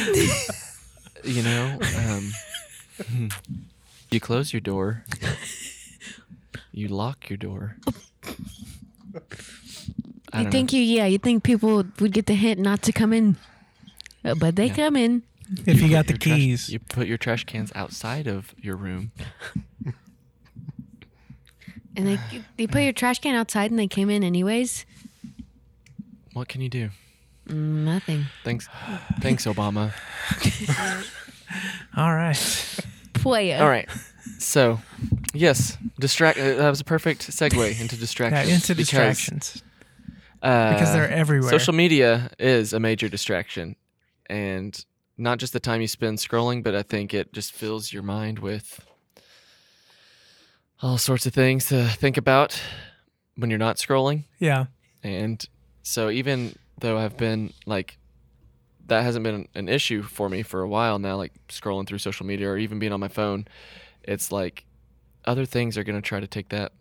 [1.24, 2.32] You know, um,
[4.10, 5.04] you close your door.
[6.72, 7.76] You lock your door.
[10.32, 12.92] I You don't think you, yeah, you think people would get the hint not to
[12.92, 13.36] come in,
[14.24, 15.22] Uh, but they come in.
[15.66, 18.76] if you got the Your trash- keys, you put your trash cans outside of your
[18.76, 19.12] room.
[21.94, 22.18] And they
[22.56, 24.86] they put your trash can outside and they came in anyways.
[26.32, 26.88] What can you do?
[27.48, 28.24] Mm, Nothing.
[28.44, 28.66] Thanks,
[29.20, 29.92] thanks, Obama.
[31.96, 32.80] all right.
[33.12, 33.60] Playa.
[33.60, 33.88] All right.
[34.38, 34.80] So,
[35.34, 36.38] yes, distract.
[36.38, 38.48] Uh, that was a perfect segue into Yeah, distractions.
[38.54, 38.76] into because,
[39.18, 39.62] distractions
[40.42, 41.50] uh, because they're everywhere.
[41.50, 43.76] Social media is a major distraction,
[44.26, 44.84] and
[45.16, 48.38] not just the time you spend scrolling, but I think it just fills your mind
[48.40, 48.84] with
[50.80, 52.60] all sorts of things to think about
[53.36, 54.24] when you're not scrolling.
[54.38, 54.66] yeah,
[55.02, 55.44] And
[55.82, 57.98] so even though I've been like
[58.86, 62.26] that hasn't been an issue for me for a while now, like scrolling through social
[62.26, 63.46] media or even being on my phone,
[64.02, 64.64] it's like
[65.24, 66.72] other things are gonna try to take that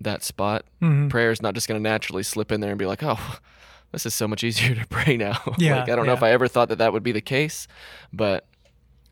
[0.00, 0.64] that spot.
[0.82, 1.10] Mhm.
[1.10, 3.38] Prayer is not just gonna naturally slip in there and be like, oh,
[3.92, 5.40] this is so much easier to pray now.
[5.58, 6.22] Yeah, like I don't know if.
[6.22, 7.66] I ever thought that that would be the case,
[8.12, 8.46] but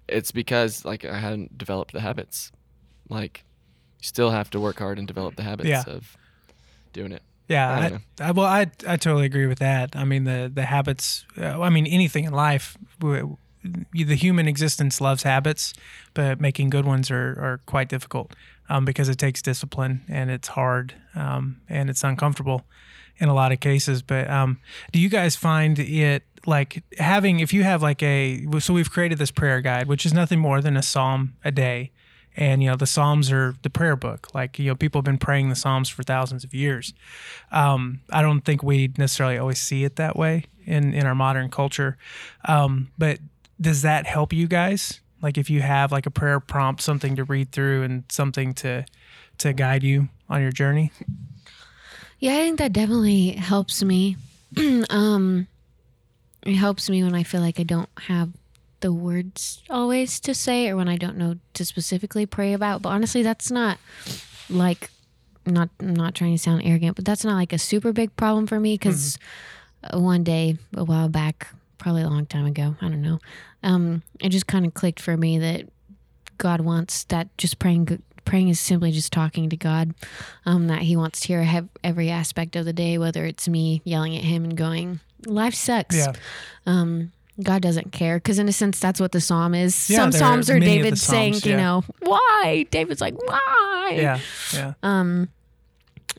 [0.09, 2.53] it's because like I hadn't developed the habits.
[3.09, 3.45] Like
[4.01, 5.85] you still have to work hard and develop the habits Yeah.
[5.87, 6.17] of
[6.93, 7.23] doing it.
[7.49, 9.95] Yeah, I I, I, well, I I totally agree with that.
[9.95, 11.25] I mean, the the habits.
[11.41, 13.37] Uh, I mean, anything in life, w-
[13.93, 15.73] the human existence loves habits,
[16.15, 18.33] but making good ones are are quite difficult
[18.69, 22.65] um, because it takes discipline and it's hard um, and it's uncomfortable
[23.19, 24.03] in a lot of cases.
[24.03, 24.61] But um,
[24.93, 29.19] do you guys find it like having if you have like a so we've created
[29.19, 31.91] this prayer guide, which is nothing more than a psalm a day.
[32.39, 34.29] And you know the psalms are the prayer book.
[34.35, 36.93] Like you know people have been praying the psalms for thousands of years.
[37.51, 41.51] Um, i don't think we necessarily always see it that way in in our modern
[41.51, 41.97] culture.
[42.45, 43.19] Um, but
[43.59, 47.25] does that help you guys like if you have like a prayer prompt something to
[47.25, 48.85] read through and something to
[49.39, 50.91] to guide you on your journey
[52.19, 54.17] Yeah, I think that definitely helps me.
[54.91, 55.47] um,
[56.45, 58.31] it helps me when I feel like I don't have
[58.81, 62.83] the words always to say, or when I don't know to specifically pray about.
[62.83, 63.79] But honestly, that's not
[64.49, 64.91] like
[65.45, 68.47] not I'm not trying to sound arrogant, but that's not like a super big problem
[68.47, 69.19] for me because
[69.93, 71.49] one day a while back,
[71.87, 73.21] probably a long time ago, I don't know,
[73.63, 75.69] um, it just kind of clicked for me that
[76.37, 79.95] God wants that just praying praying is simply just talking to God.
[80.45, 84.17] Um, that He wants to hear every aspect of the day, whether it's me yelling
[84.17, 86.13] at Him and going, "Life sucks." yeah
[86.67, 89.89] Um, God doesn't care because, in a sense, that's what the psalm is.
[89.89, 92.67] Yeah, Some psalms are are many of David saying, Psalms, you know, why?
[92.73, 93.93] David's like, why?
[93.95, 94.19] yeah
[94.53, 95.29] yeah Um,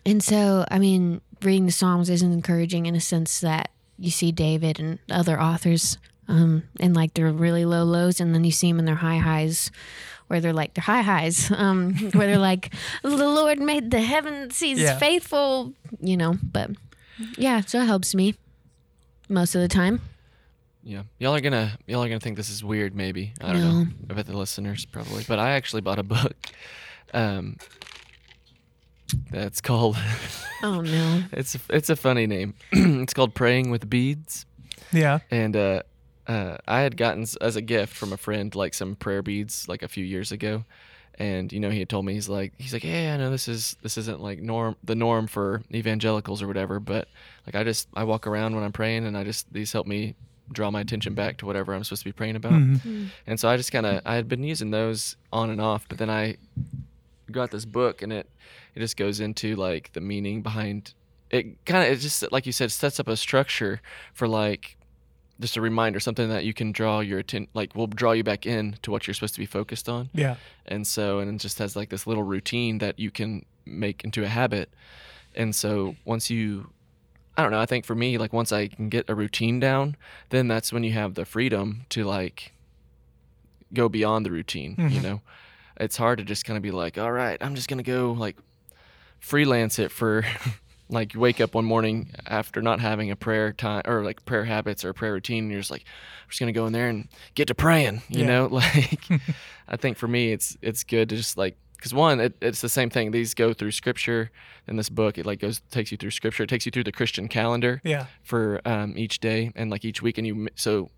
[0.06, 4.32] and so, I mean, reading the Psalms is encouraging in a sense that you see
[4.32, 8.70] David and other authors um, in like their really low lows, and then you see
[8.72, 9.72] them in their high highs,
[10.28, 14.60] where they're like their high highs, um, where they're like, the Lord made the heavens,
[14.60, 14.98] He's Yeah.
[14.98, 16.38] faithful, you know.
[16.44, 16.72] But
[17.38, 18.36] yeah, so it helps me
[19.30, 20.02] most of the time.
[20.84, 22.96] Yeah, y'all are gonna y'all are gonna think this is weird.
[22.96, 23.88] Maybe I don't know.
[24.10, 25.26] I bet the listeners probably.
[25.28, 26.34] But I actually bought a book.
[27.14, 27.58] Um,
[29.32, 29.98] that's called.
[30.64, 31.24] Oh no.
[31.32, 32.54] it's it's a funny name.
[32.72, 34.46] it's called Praying with Beads,
[34.92, 35.84] yeah and uh,
[36.28, 39.84] uh, I had gotten as a gift from a friend like some prayer beads like
[39.84, 40.66] a few years ago,
[41.20, 43.48] and you know he had told me he's like he's like yeah I know this
[43.48, 47.08] is this isn't like norm the norm for evangelicals or whatever, but
[47.46, 50.16] like I just I walk around when I'm praying and I just these help me
[50.52, 52.54] draw my attention back to whatever I'm supposed to be praying about.
[52.54, 53.10] Mhm.
[53.28, 55.98] And so I just kind of I had been using those on and off, but
[55.98, 56.38] then I
[57.32, 58.30] got this book and it
[58.78, 60.94] it just goes into like the meaning behind
[61.32, 63.82] it kind of it just like you said sets up a structure
[64.14, 64.78] for like
[65.40, 68.46] just a reminder something that you can draw your attention like will draw you back
[68.46, 70.10] in to what you're supposed to be focused on.
[70.14, 70.36] Yeah.
[70.66, 74.24] And so and it just has like this little routine that you can make into
[74.24, 74.70] a habit.
[75.36, 76.70] And so once you
[77.38, 79.96] i don't know i think for me like once i can get a routine down
[80.30, 82.52] then that's when you have the freedom to like
[83.74, 85.04] go beyond the routine you Mhm.
[85.04, 85.22] know?
[85.80, 88.36] It's hard to just kind of be like all right i'm just gonna go like
[89.20, 90.24] freelance it for
[90.90, 94.46] like you wake up one morning after not having a prayer time or like prayer
[94.46, 95.84] habits or a prayer routine, and you're just like,
[96.24, 98.02] I'm just gonna go in there and get to praying.
[98.10, 98.28] You Yeah.
[98.28, 99.04] know, like
[99.68, 102.70] I think for me, it's it's good to just like because one, it, it's the
[102.70, 103.12] same thing.
[103.12, 104.32] These go through scripture
[104.68, 105.18] in this book.
[105.20, 106.44] It like goes takes you through scripture.
[106.44, 108.08] It takes you through the Christian calendar Yeah.
[108.24, 110.90] for um, each day and like each week and you so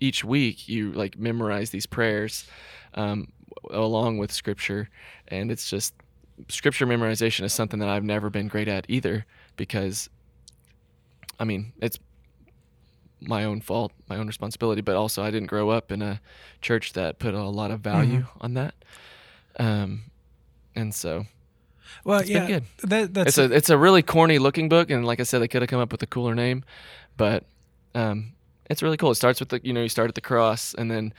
[0.00, 2.46] each week you like memorize these prayers
[2.94, 3.32] um,
[3.70, 4.88] along with scripture
[5.28, 5.92] and it's just
[6.48, 9.24] scripture memorization is something that i've never been great at either
[9.56, 10.08] because
[11.38, 11.98] i mean it's
[13.20, 16.20] my own fault my own responsibility but also i didn't grow up in a
[16.62, 18.74] church that put a lot of value on that
[19.58, 20.02] um,
[20.76, 21.26] and so
[22.04, 22.46] Well, It's yeah.
[22.46, 22.64] been good.
[22.90, 25.48] That, that's it's a it's a really corny looking book, and like I said, they
[25.48, 26.62] could have come up with a cooler name,
[27.16, 27.44] but
[27.94, 28.34] um,
[28.70, 29.10] it's really cool.
[29.10, 31.12] It starts with the you know you start at the cross, and then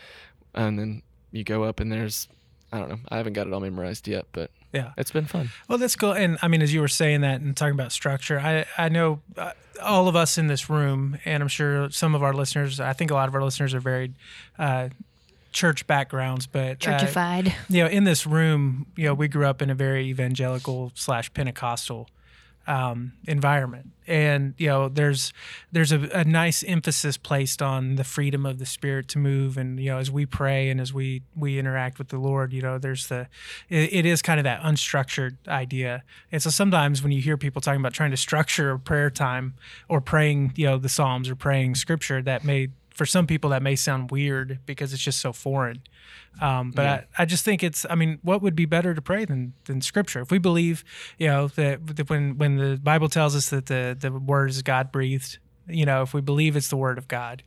[0.54, 1.02] and then
[1.34, 2.30] you go up, and there's
[2.72, 3.00] I don't know.
[3.10, 4.92] I haven't got it all memorized yet, but yeah.
[4.98, 5.50] it's been fun.
[5.68, 6.12] Well, that's cool.
[6.12, 9.22] And I mean, as you were saying that and talking about structure, I I know
[9.38, 9.52] uh,
[9.82, 12.80] all of us in this room, and I'm sure some of our listeners.
[12.80, 14.14] I think a lot of our listeners are very
[14.58, 14.90] uh,
[15.52, 17.54] church backgrounds, but uh, Churchified.
[17.70, 21.34] you know, in this room, you know, we grew up in a very evangelical slash
[21.34, 22.08] Pentecostal
[22.70, 25.34] um, environment, and you know, there's
[25.72, 29.80] there's a, a nice emphasis placed on the freedom of the spirit to move, and
[29.80, 32.78] you know, as we pray and as we we interact with the Lord, you know,
[32.78, 33.28] there's the
[33.70, 37.60] it, it is kind of that unstructured idea, and so sometimes when you hear people
[37.60, 39.56] talking about trying to structure a prayer time
[39.88, 42.68] or praying, you know, the Psalms or praying Scripture, that may
[43.00, 45.82] for some people that may sound weird because it's just so foreign.
[46.42, 47.86] Um, but I, I just think it's.
[47.90, 50.20] I mean, what would be better to pray than than Scripture?
[50.20, 50.84] If we believe,
[51.18, 54.62] you know, that, that when when the Bible tells us that the the word is
[54.62, 57.42] God breathed, you know, if we believe it's the word of God,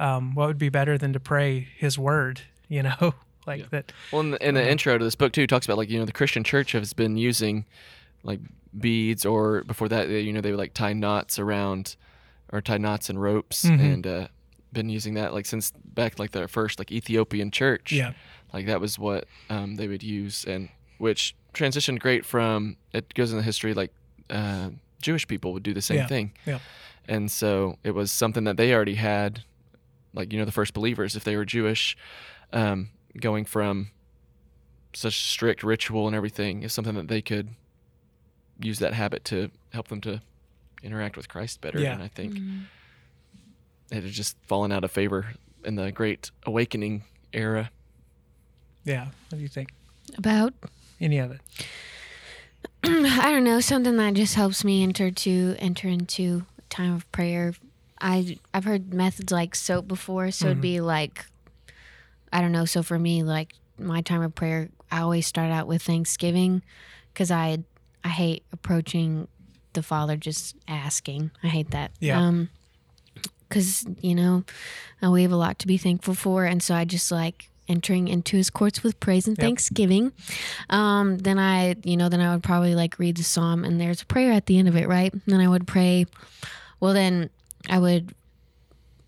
[0.00, 2.42] um, what would be better than to pray His word?
[2.68, 3.14] You know,
[3.48, 3.90] like that.
[4.12, 6.04] Well, in the, in the intro to this book too, talks about like you know
[6.04, 7.64] the Christian church has been using
[8.22, 8.38] like
[8.78, 11.96] beads, or before that, you know, they would like tie knots around
[12.52, 13.80] or tie knots and ropes, Mhm.
[13.94, 14.28] and uh,
[14.72, 17.92] been using that like since back like their first like Ethiopian church.
[17.92, 18.12] Yeah.
[18.52, 23.30] like that was what um, they would use, and which transitioned great from it goes
[23.32, 23.92] in the history like
[24.30, 24.70] uh,
[25.02, 26.06] Jewish people would do the same Yeah.
[26.06, 26.32] thing.
[26.46, 26.58] Yeah.
[27.08, 29.42] and so it was something that they already had,
[30.14, 31.96] like you know the first believers if they were Jewish,
[32.52, 33.90] um, going from
[34.92, 37.48] such strict ritual and everything is something that they could
[38.60, 40.20] use that habit to help them to
[40.82, 41.78] interact with Christ better.
[41.80, 41.94] Yeah.
[41.94, 42.38] And I think
[43.90, 45.26] it had just fallen out of favor
[45.64, 47.70] in the Great Awakening era.
[48.84, 49.06] Yeah.
[49.28, 49.70] What do you think?
[50.16, 50.54] About
[51.00, 51.40] Any of it?
[52.84, 57.10] I don't know, something that just helps me enter to enter into a time of
[57.12, 57.54] prayer.
[58.00, 61.26] I I've heard methods like SOAP before, so it'd be like
[62.32, 65.66] I don't know, so for me like my time of prayer, I always start out
[65.66, 66.62] with Thanksgiving
[67.14, 67.58] cuz I
[68.02, 69.28] I hate approaching
[69.74, 71.30] the Father just asking.
[71.42, 71.92] I hate that.
[72.00, 72.18] Yeah.
[72.18, 72.48] Um
[73.50, 74.44] cuz you know,
[75.02, 78.08] uh, we have a lot to be thankful for and so I just like entering
[78.08, 79.44] into his courts with praise and Yep.
[79.44, 80.10] thanksgiving
[80.70, 84.02] um, then I, you know, then I would probably like read the psalm and there's
[84.02, 85.12] a prayer at the end of it, right?
[85.12, 86.06] And then I would pray.
[86.80, 87.30] Well, then
[87.68, 88.12] I would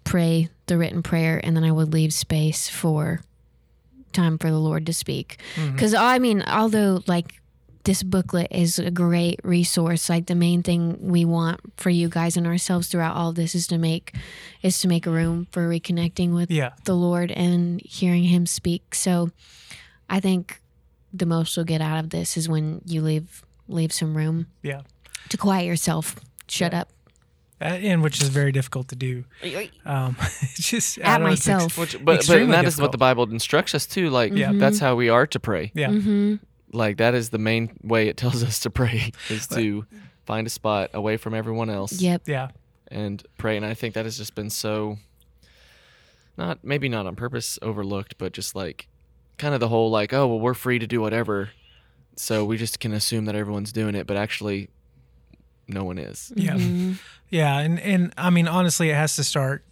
[0.05, 3.21] pray the written prayer and then I would leave space for
[4.13, 5.39] time for the Lord to speak.
[5.73, 7.42] Because I mean, although like
[7.85, 12.37] this booklet is a great resource, like the main thing we want for you guys
[12.37, 14.15] and ourselves throughout all this is to make
[14.63, 16.71] is to make a room for reconnecting with Yeah.
[16.85, 18.95] the Lord and hearing Him speak.
[18.95, 19.31] So
[20.09, 20.61] I think
[21.13, 24.83] the most you'll get out of this is when you leave leave some room Yeah.
[25.31, 26.17] to quiet yourself.
[26.49, 26.91] Shut up.
[27.61, 29.25] Uh, and which is very difficult to do.
[29.87, 31.79] Um, it's just At know, myself.
[31.79, 34.11] Which, but, but Extremely and that is what the Bible instructs us to.
[34.11, 34.53] Like, Yeah.
[34.53, 35.71] that's how we are to pray.
[35.75, 35.89] yeah.
[35.91, 36.35] Mm-hmm.
[36.73, 39.85] Like, that is the main way it tells us to pray is to
[40.25, 42.23] find a spot away from everyone else Yep.
[42.27, 42.49] Yeah.
[42.89, 43.57] and pray.
[43.57, 44.97] And I think that has just been so,
[46.37, 48.89] not maybe not on purpose overlooked, but just like
[49.39, 51.51] kind of the whole like, oh, well, we're free to do whatever.
[52.17, 54.69] So we just can assume that everyone's doing it, but actually,
[55.69, 56.33] no one is.
[56.37, 56.55] Yeah.
[56.57, 56.99] Mhm.
[57.31, 59.65] Yeah, and and I mean honestly, it has to start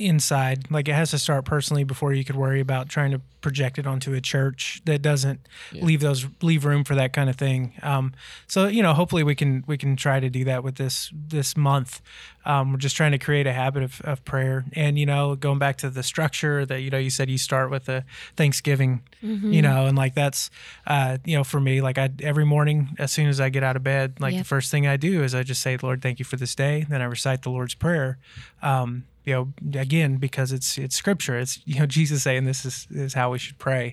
[0.00, 0.70] inside.
[0.70, 3.86] Like it has to start personally before you could worry about trying to project it
[3.86, 5.40] onto a church that doesn't
[5.72, 5.84] Yeah.
[5.84, 7.72] leave those leave room for that kind of thing.
[7.82, 8.12] Um,
[8.46, 11.56] so you know, hopefully we can we can try to do that with this this
[11.56, 12.00] month.
[12.46, 15.58] Um, we're just trying to create a habit of, of prayer, and you know, going
[15.58, 18.04] back to the structure that you know you said you start with the
[18.36, 20.50] Thanksgiving, you know, and like that's
[20.86, 23.76] uh, you know for me like I every morning as soon as I get out
[23.76, 24.40] of bed, like Yep.
[24.42, 26.86] the first thing I do is I just say, Lord, thank you for this day.
[26.88, 28.18] Then I recite the Lord's prayer.
[28.62, 31.38] Um, you know, again because it's it's scripture.
[31.38, 33.92] It's you know Jesus saying this is is how we should pray.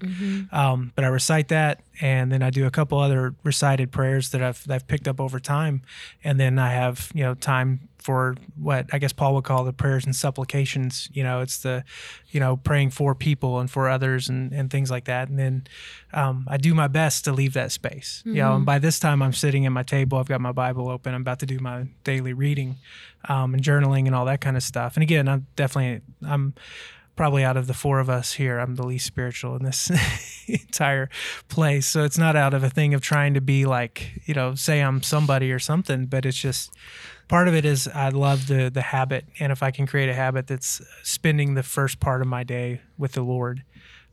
[0.52, 4.42] Um, but I recite that, and then I do a couple other recited prayers that
[4.42, 5.82] I've that I've picked up over time,
[6.24, 9.74] and then I have you know time for what I guess Paul would call the
[9.74, 11.10] prayers and supplications.
[11.12, 11.84] You know, it's the
[12.30, 15.28] you know praying for people and for others and and things like that.
[15.28, 15.68] And then
[16.14, 18.24] um, I do my best to leave that space.
[18.26, 20.18] You know, and by this time I'm sitting at my table.
[20.20, 21.14] I've got my Bible open.
[21.14, 22.78] I'm about to do my daily reading
[23.28, 24.96] um, and journaling and all that kind of stuff.
[24.96, 26.54] And again, I'm definitely I'm
[27.18, 29.92] probably out of the four of us here, I'm the least spiritual in this
[30.48, 31.10] entire
[31.50, 31.88] place.
[31.88, 34.80] So it's not out of a thing of trying to be like, you know, say
[34.82, 36.72] I'm somebody or something, but it's just
[37.28, 40.14] part of it is I love the the habit, and if I can create a
[40.14, 43.64] habit that's spending the first part of my day with the Lord.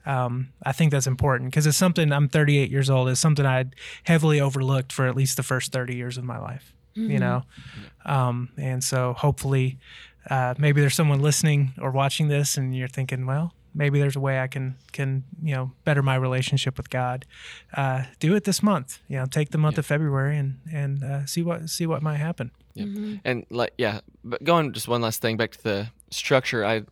[0.07, 3.09] Um, I think that's important because it's something I'm 38 years old.
[3.09, 6.75] It's something I'd heavily overlooked for at least the first 30 years of my life.
[6.95, 7.43] You know,
[8.05, 9.79] um, and so hopefully,
[10.31, 14.21] uh, maybe there's someone listening or watching this, and you're thinking, well, maybe there's a
[14.21, 17.27] way I can can you know better my relationship with God.
[17.77, 19.01] Uh, do it this month.
[19.09, 22.19] You know, take the month of February and and uh, see what see what might
[22.19, 22.53] happen.
[22.75, 22.87] Yeah.
[23.25, 26.65] And like yeah, but going just one last thing back to the structure.
[26.65, 26.83] I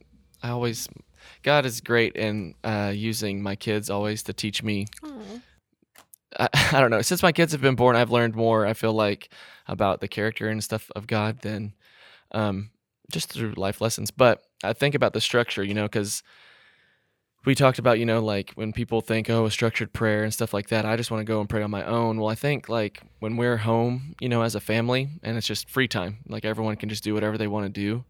[0.42, 0.88] I always
[1.42, 4.86] God is great in uh, using my kids always to teach me.
[6.38, 7.02] I, I don't know.
[7.02, 8.66] Since my kids have been born, I've learned more.
[8.66, 9.32] I feel like
[9.66, 11.74] about the character and stuff of God than
[12.32, 12.70] um,
[13.10, 14.10] just through life lessons.
[14.10, 16.22] But I think about the structure, you know, because
[17.44, 20.54] we talked about, you know, like when people think, oh, a structured prayer and stuff
[20.54, 22.20] like that, I just want to go and pray on my own.
[22.20, 25.68] Well, I think like when we're home, you know, as a family and it's just
[25.68, 28.04] free time, like everyone can just do whatever they want to do.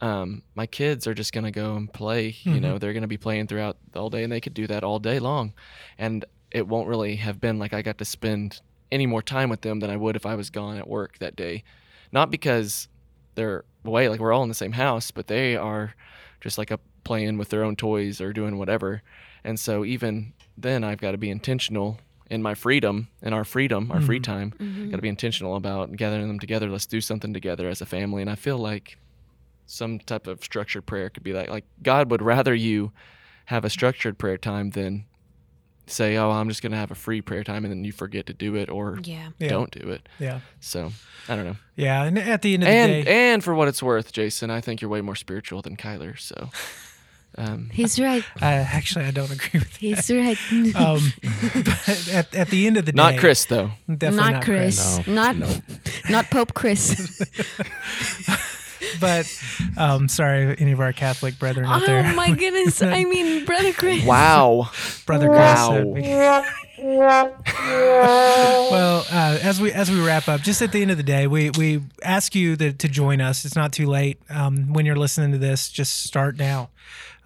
[0.00, 3.08] Um, my kids are just going to go and play, you know, they're going to
[3.08, 5.52] be playing throughout the whole day and they could do that all day long.
[5.98, 9.60] And it won't really have been like I got to spend any more time with
[9.60, 11.64] them than I would if I was gone at work that day.
[12.12, 12.88] Not because
[13.34, 15.94] they're away, like we're all in the same house, but they are
[16.40, 19.02] just like a playing with their own toys or doing whatever.
[19.44, 21.98] And so even then I've got to be intentional
[22.30, 24.32] in my freedom, in our freedom, our free mm-hmm.
[24.32, 24.54] time.
[24.58, 24.90] Mm-hmm.
[24.90, 26.70] Got to be intentional about gathering them together.
[26.70, 28.22] Let's do something together as a family.
[28.22, 28.98] And I feel like
[29.66, 32.92] some type of structured prayer could be like like God would rather you
[33.46, 35.04] have a structured prayer time than
[35.86, 38.26] say, "Oh, I'm just going to have a free prayer time," and then you forget
[38.26, 39.30] to do it or Yeah.
[39.38, 39.48] Yeah.
[39.48, 40.08] don't do it.
[40.18, 40.92] Yeah, So
[41.28, 41.56] I don't know.
[41.76, 42.04] yeah.
[42.04, 44.80] And at the end of the day, and for what it's worth, Jason, I think
[44.80, 46.18] you're way more spiritual than Kyler.
[46.18, 46.50] So
[47.36, 48.24] um, He's right.
[48.40, 50.38] I, actually I don't agree with He's right.
[50.74, 51.12] Um,
[51.54, 53.70] but at, at the end of the not day, not Chris though.
[53.88, 55.06] definitely not Chris.
[55.06, 55.48] Not no.
[56.08, 57.20] not Pope Chris.
[59.00, 59.26] But
[59.76, 62.82] um, sorry, any of our Catholic brethren out oh there, my goodness.
[62.82, 64.04] I mean, brother Chris.
[64.04, 64.70] Wow.
[65.06, 65.38] brother Chris.
[66.78, 67.34] Wow.
[68.70, 71.26] well, uh, as we as we wrap up, just at the end of the day,
[71.26, 73.44] we we ask you to, to join us.
[73.44, 74.18] It's not too late.
[74.28, 76.70] Um, when you're listening to this, just start now.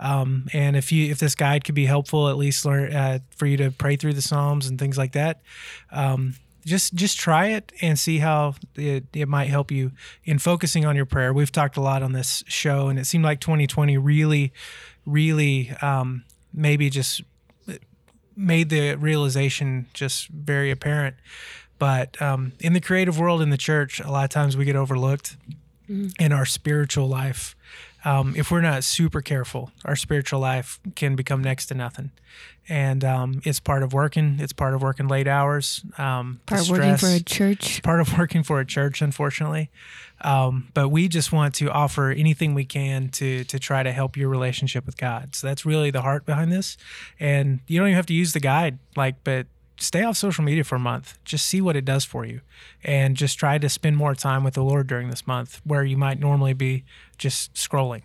[0.00, 3.46] Um, and if you if this guide could be helpful, at least learn uh, for
[3.46, 5.40] you to pray through the Psalms and things like that.
[5.90, 6.34] Um,
[6.64, 9.92] just just try it and see how it, it might help you
[10.24, 11.32] in focusing on your prayer.
[11.32, 14.52] We've talked a lot on this show, and it seemed like 2020 really,
[15.06, 17.22] really um, maybe just
[18.36, 21.16] made the realization just very apparent.
[21.78, 24.76] But um, in the creative world, in the church, a lot of times we get
[24.76, 25.36] overlooked
[26.18, 27.56] in our spiritual life.
[28.04, 32.12] Um, if we're not super careful, our spiritual life can become next to nothing.
[32.68, 34.36] And um, it's part of working.
[34.40, 35.82] It's part of working late hours.
[35.96, 37.82] Um, Part of working for a church.
[37.82, 39.70] part of working for a church, unfortunately.
[40.20, 44.16] Um, but we just want to offer anything we can to to try to help
[44.16, 45.34] your relationship with God.
[45.34, 46.76] So that's really the heart behind this.
[47.18, 49.46] And you don't even have to use the guide, like, but
[49.78, 51.18] stay off social media for a month.
[51.24, 52.40] Just see what it does for you,
[52.84, 55.96] and just try to spend more time with the Lord during this month, where you
[55.96, 56.84] might normally be
[57.16, 58.02] just scrolling.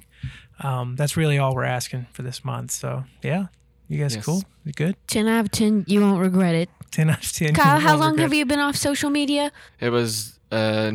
[0.59, 2.71] Um, that's really all we're asking for this month.
[2.71, 3.47] So yeah,
[3.89, 4.25] you guys Yes.
[4.25, 4.43] cool?
[4.65, 4.95] You good?
[5.07, 5.85] 10 out of 10.
[5.87, 6.69] You won't regret it.
[6.91, 7.53] Ten out of ten.
[7.55, 9.51] Kyle, You how won't long regret have you been off social media?
[9.79, 10.91] It was uh,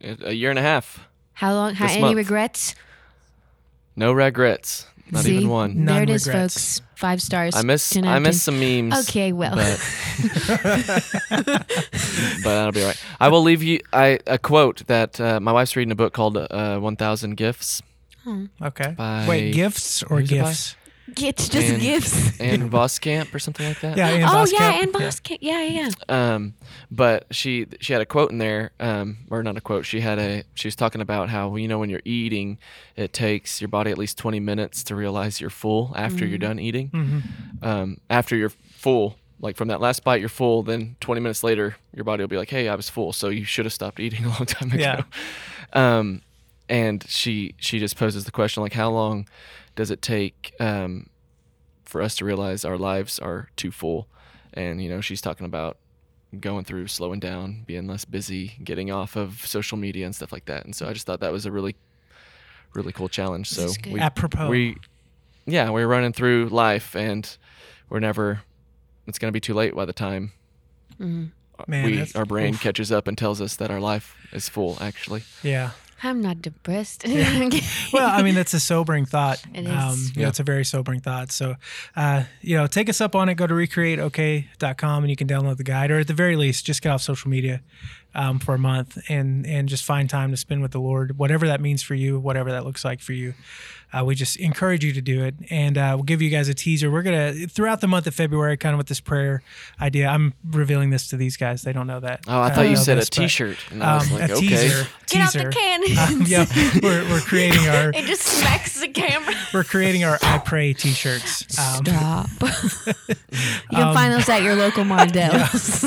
[0.00, 1.08] a year and a half.
[1.32, 1.74] How long?
[1.74, 2.16] How, any month.
[2.16, 2.76] regrets?
[3.96, 4.86] No regrets.
[5.10, 5.36] Not See?
[5.38, 5.84] even one.
[5.84, 6.78] None there it is, regrets.
[6.78, 6.89] folks.
[7.00, 7.56] Five stars.
[7.56, 9.08] I miss 10 I miss some memes.
[9.08, 9.56] Okay, well.
[9.56, 9.80] But,
[11.30, 13.02] but that'll be all right.
[13.18, 16.36] I will leave you I a quote that uh, my wife's reading a book called
[16.36, 17.82] uh, 1000 Gifts
[18.62, 18.94] Okay.
[18.96, 20.36] by Wait, gifts or Who's by?
[20.36, 20.76] gifts?
[21.18, 22.40] It's just gifts And- gifts.
[22.40, 23.96] Ann Voskamp or something like that.
[23.96, 24.08] Yeah.
[24.08, 24.52] Ann oh, Voskamp.
[24.52, 25.20] yeah, and boss.
[25.28, 25.36] Yeah.
[25.40, 25.90] yeah, yeah.
[26.34, 26.54] Um,
[26.90, 29.86] but she she had a quote in there, um, or not a quote.
[29.86, 32.58] She had a she was talking about how you know when you're eating,
[32.96, 36.58] it takes your body at least 20 minutes to realize you're full after you're done
[36.58, 36.90] eating.
[36.90, 37.18] Mm-hmm.
[37.64, 40.62] Um, after you're full, like from that last bite, you're full.
[40.62, 43.44] Then 20 minutes later, your body will be like, "Hey, I was full, so you
[43.44, 45.02] should have stopped eating a long time ago." Yeah.
[45.72, 46.22] Um,
[46.68, 49.26] and she she just poses the question like, how long
[49.76, 51.08] does it take um,
[51.84, 54.08] for us to realize our lives are too full?
[54.52, 55.78] And you know, she's talking about
[56.38, 60.44] going through slowing down, being less busy, getting off of social media and stuff like
[60.46, 60.64] that.
[60.64, 61.76] And so I just thought that was a really
[62.74, 63.48] really cool challenge.
[63.48, 64.48] So we Apropos.
[64.48, 64.76] we
[65.46, 67.36] yeah, we're running through life and
[67.88, 68.42] we're never
[69.06, 70.32] it's going to be too late by the time
[71.66, 72.60] Man, we our brain oof.
[72.60, 75.22] catches up and tells us that our life is full actually.
[75.42, 75.70] Yeah.
[76.02, 77.04] I'm not depressed.
[77.92, 79.42] Well, I mean, that's a sobering thought.
[79.54, 79.70] It is.
[79.70, 79.74] Um,
[80.14, 80.28] know, Yeah.
[80.28, 81.32] it's a very sobering thought.
[81.32, 81.56] So,
[81.96, 83.34] uh, you know, take us up on it.
[83.34, 86.82] Go to recreateok.com and you can download the guide, or at the very least, just
[86.82, 87.60] get off social media
[88.14, 91.46] um, for a month and and just find time to spend with the Lord, whatever
[91.46, 93.34] that means for you, whatever that looks like for you.
[93.92, 96.54] Uh, we just encourage you to do it, and uh, we'll give you guys a
[96.54, 96.88] teaser.
[96.92, 99.42] We're gonna throughout the month of February, kind of with this prayer
[99.80, 100.06] idea.
[100.06, 102.20] I'm revealing this to these guys; they don't know that.
[102.28, 104.34] Oh, I thought you said this, a but, T-shirt, and I was Um, like, a
[104.34, 104.46] okay.
[104.46, 104.86] teaser.
[105.08, 105.82] Get out the can.
[105.98, 106.46] Um, yeah,
[106.80, 109.34] we're, we're creating our it just smacks the camera.
[109.52, 111.58] we're creating our I pray t-shirts.
[111.58, 112.28] Um, Stop.
[113.08, 115.82] you can find those at your local Mardel's.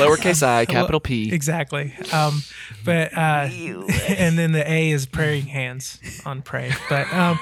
[0.00, 1.30] Lowercase I, capital P.
[1.40, 1.94] exactly.
[2.12, 2.42] Um,
[2.84, 3.48] but uh,
[4.08, 6.70] and then the A is praying hands on pray.
[6.90, 7.40] But um,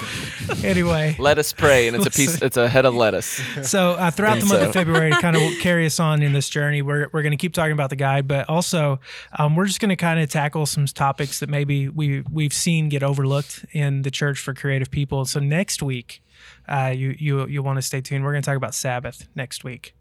[0.62, 2.40] anyway, Let us pray, and it's a piece.
[2.40, 3.40] It's a head of lettuce.
[3.68, 4.68] so uh, throughout the month so.
[4.68, 7.36] of February to kind of carry us on in this journey, we're, we're going to
[7.36, 9.00] keep talking about the guide, but also
[9.36, 12.88] um, we're just going to kind of tackle some topics that maybe we we've seen
[12.88, 15.24] get overlooked in the church for creative people.
[15.24, 16.22] So next week,
[16.68, 18.24] uh, you you you want to stay tuned.
[18.24, 19.96] We're going to talk about Sabbath next week.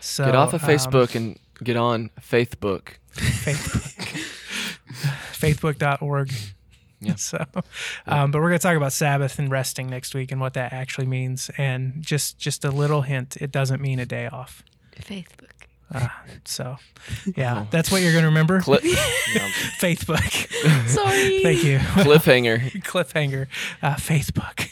[0.00, 2.94] So Get off of um, Facebook and get on Facebook.
[3.18, 4.24] Facebook.
[5.38, 6.32] faithbook.org.
[7.00, 7.14] Yeah.
[7.16, 7.44] So,
[8.08, 10.72] um, but we're going to talk about Sabbath and resting next week and what that
[10.72, 11.48] actually means.
[11.56, 14.64] And just just a little hint, it doesn't mean a day off.
[15.00, 15.50] Facebook.
[16.44, 16.76] So,
[17.36, 18.60] yeah, that's what you're going to remember.
[18.60, 18.78] Cli-
[19.80, 20.88] Faithbook.
[20.88, 21.42] Sorry.
[21.42, 21.78] Thank you.
[21.78, 22.72] cliffhanger.
[22.82, 23.46] Cliffhanger.
[23.80, 24.68] Uh, Faithbook.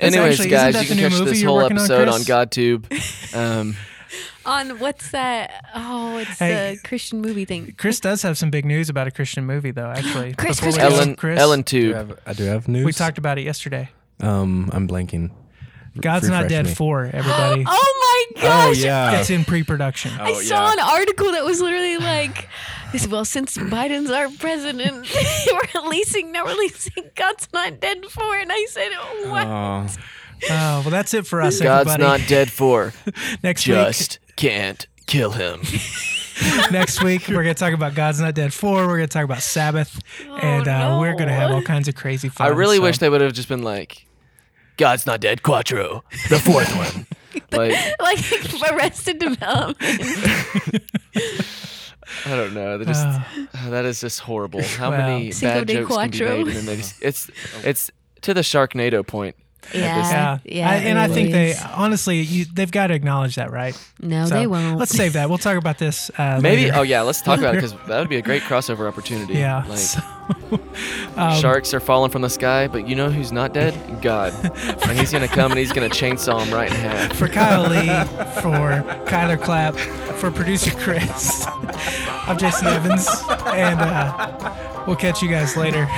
[0.00, 3.36] Anyways, actually- isn't guys, you can catch this whole working on, episode on, GodTube.
[3.36, 3.76] Um,
[4.44, 5.64] On what's that?
[5.74, 6.74] Oh, it's Hey.
[6.76, 7.74] the Christian movie thing.
[7.78, 9.86] Chris does have some big news about a Christian movie, though.
[9.90, 11.94] Actually, Chris, Chris, Ellen, Chris, Ellen I do Tube.
[11.94, 12.84] have, I do have news.
[12.84, 13.90] we talked about it yesterday.
[14.20, 15.30] Um, I'm blanking.
[16.00, 16.74] God's not dead me.
[16.74, 17.04] four.
[17.12, 18.78] Everybody, Oh my gosh.
[18.78, 19.20] Oh yeah.
[19.20, 20.10] it's in pre-production.
[20.18, 20.72] I Oh, saw yeah.
[20.72, 22.48] an article that was literally like,
[22.92, 25.06] this- well, since Biden's our president,
[25.52, 28.36] we're releasing, now releasing God's Not Dead 4.
[28.38, 28.90] And I said,
[29.30, 29.46] what?
[29.46, 29.86] Oh,
[30.50, 32.20] Oh, well, that's it for us, God's everybody.
[32.20, 32.92] not dead for.
[33.44, 35.60] Next Just can't kill him.
[36.70, 38.86] next week we're gonna talk about God's not dead four.
[38.86, 42.46] We're gonna talk about Sabbath, and uh, we're gonna have all kinds of crazy fun.
[42.46, 44.06] I really so- wish they would have just been like,
[44.76, 47.06] God's not dead, Quattro, the fourth one.
[47.50, 48.18] Like, like
[48.72, 49.76] Arrested Development.
[52.26, 52.76] I don't know.
[52.78, 53.06] They just
[53.70, 54.62] that is just horrible.
[54.62, 54.98] How Well.
[55.18, 56.46] many bad de jokes can be made?
[56.48, 57.30] And then they just, it's
[57.64, 57.90] it's
[58.22, 59.36] to the Sharknado point.
[59.74, 60.70] Yeah, yeah.
[60.70, 63.78] I, and I think they honestly, you, they've got to acknowledge that, right?
[64.00, 64.78] No, So, they won't.
[64.78, 65.28] Let's save that.
[65.28, 66.10] We'll talk about this.
[66.18, 66.64] Uh, Maybe.
[66.64, 66.76] later.
[66.78, 69.34] Oh yeah, let's talk about it because that would be a great crossover opportunity.
[69.34, 69.64] Yeah.
[69.68, 70.00] Like so-
[71.16, 73.74] um, sharks are falling from the sky, but you know who's not dead?
[74.02, 74.32] God.
[74.88, 77.16] and he's gonna come and he's gonna chainsaw him right in half.
[77.16, 77.86] for Kyle Lee,
[78.40, 81.44] for Kyler Clapp, for producer Chris,
[82.26, 83.08] I'm Jason Evans,
[83.46, 85.88] and uh, we'll catch you guys later.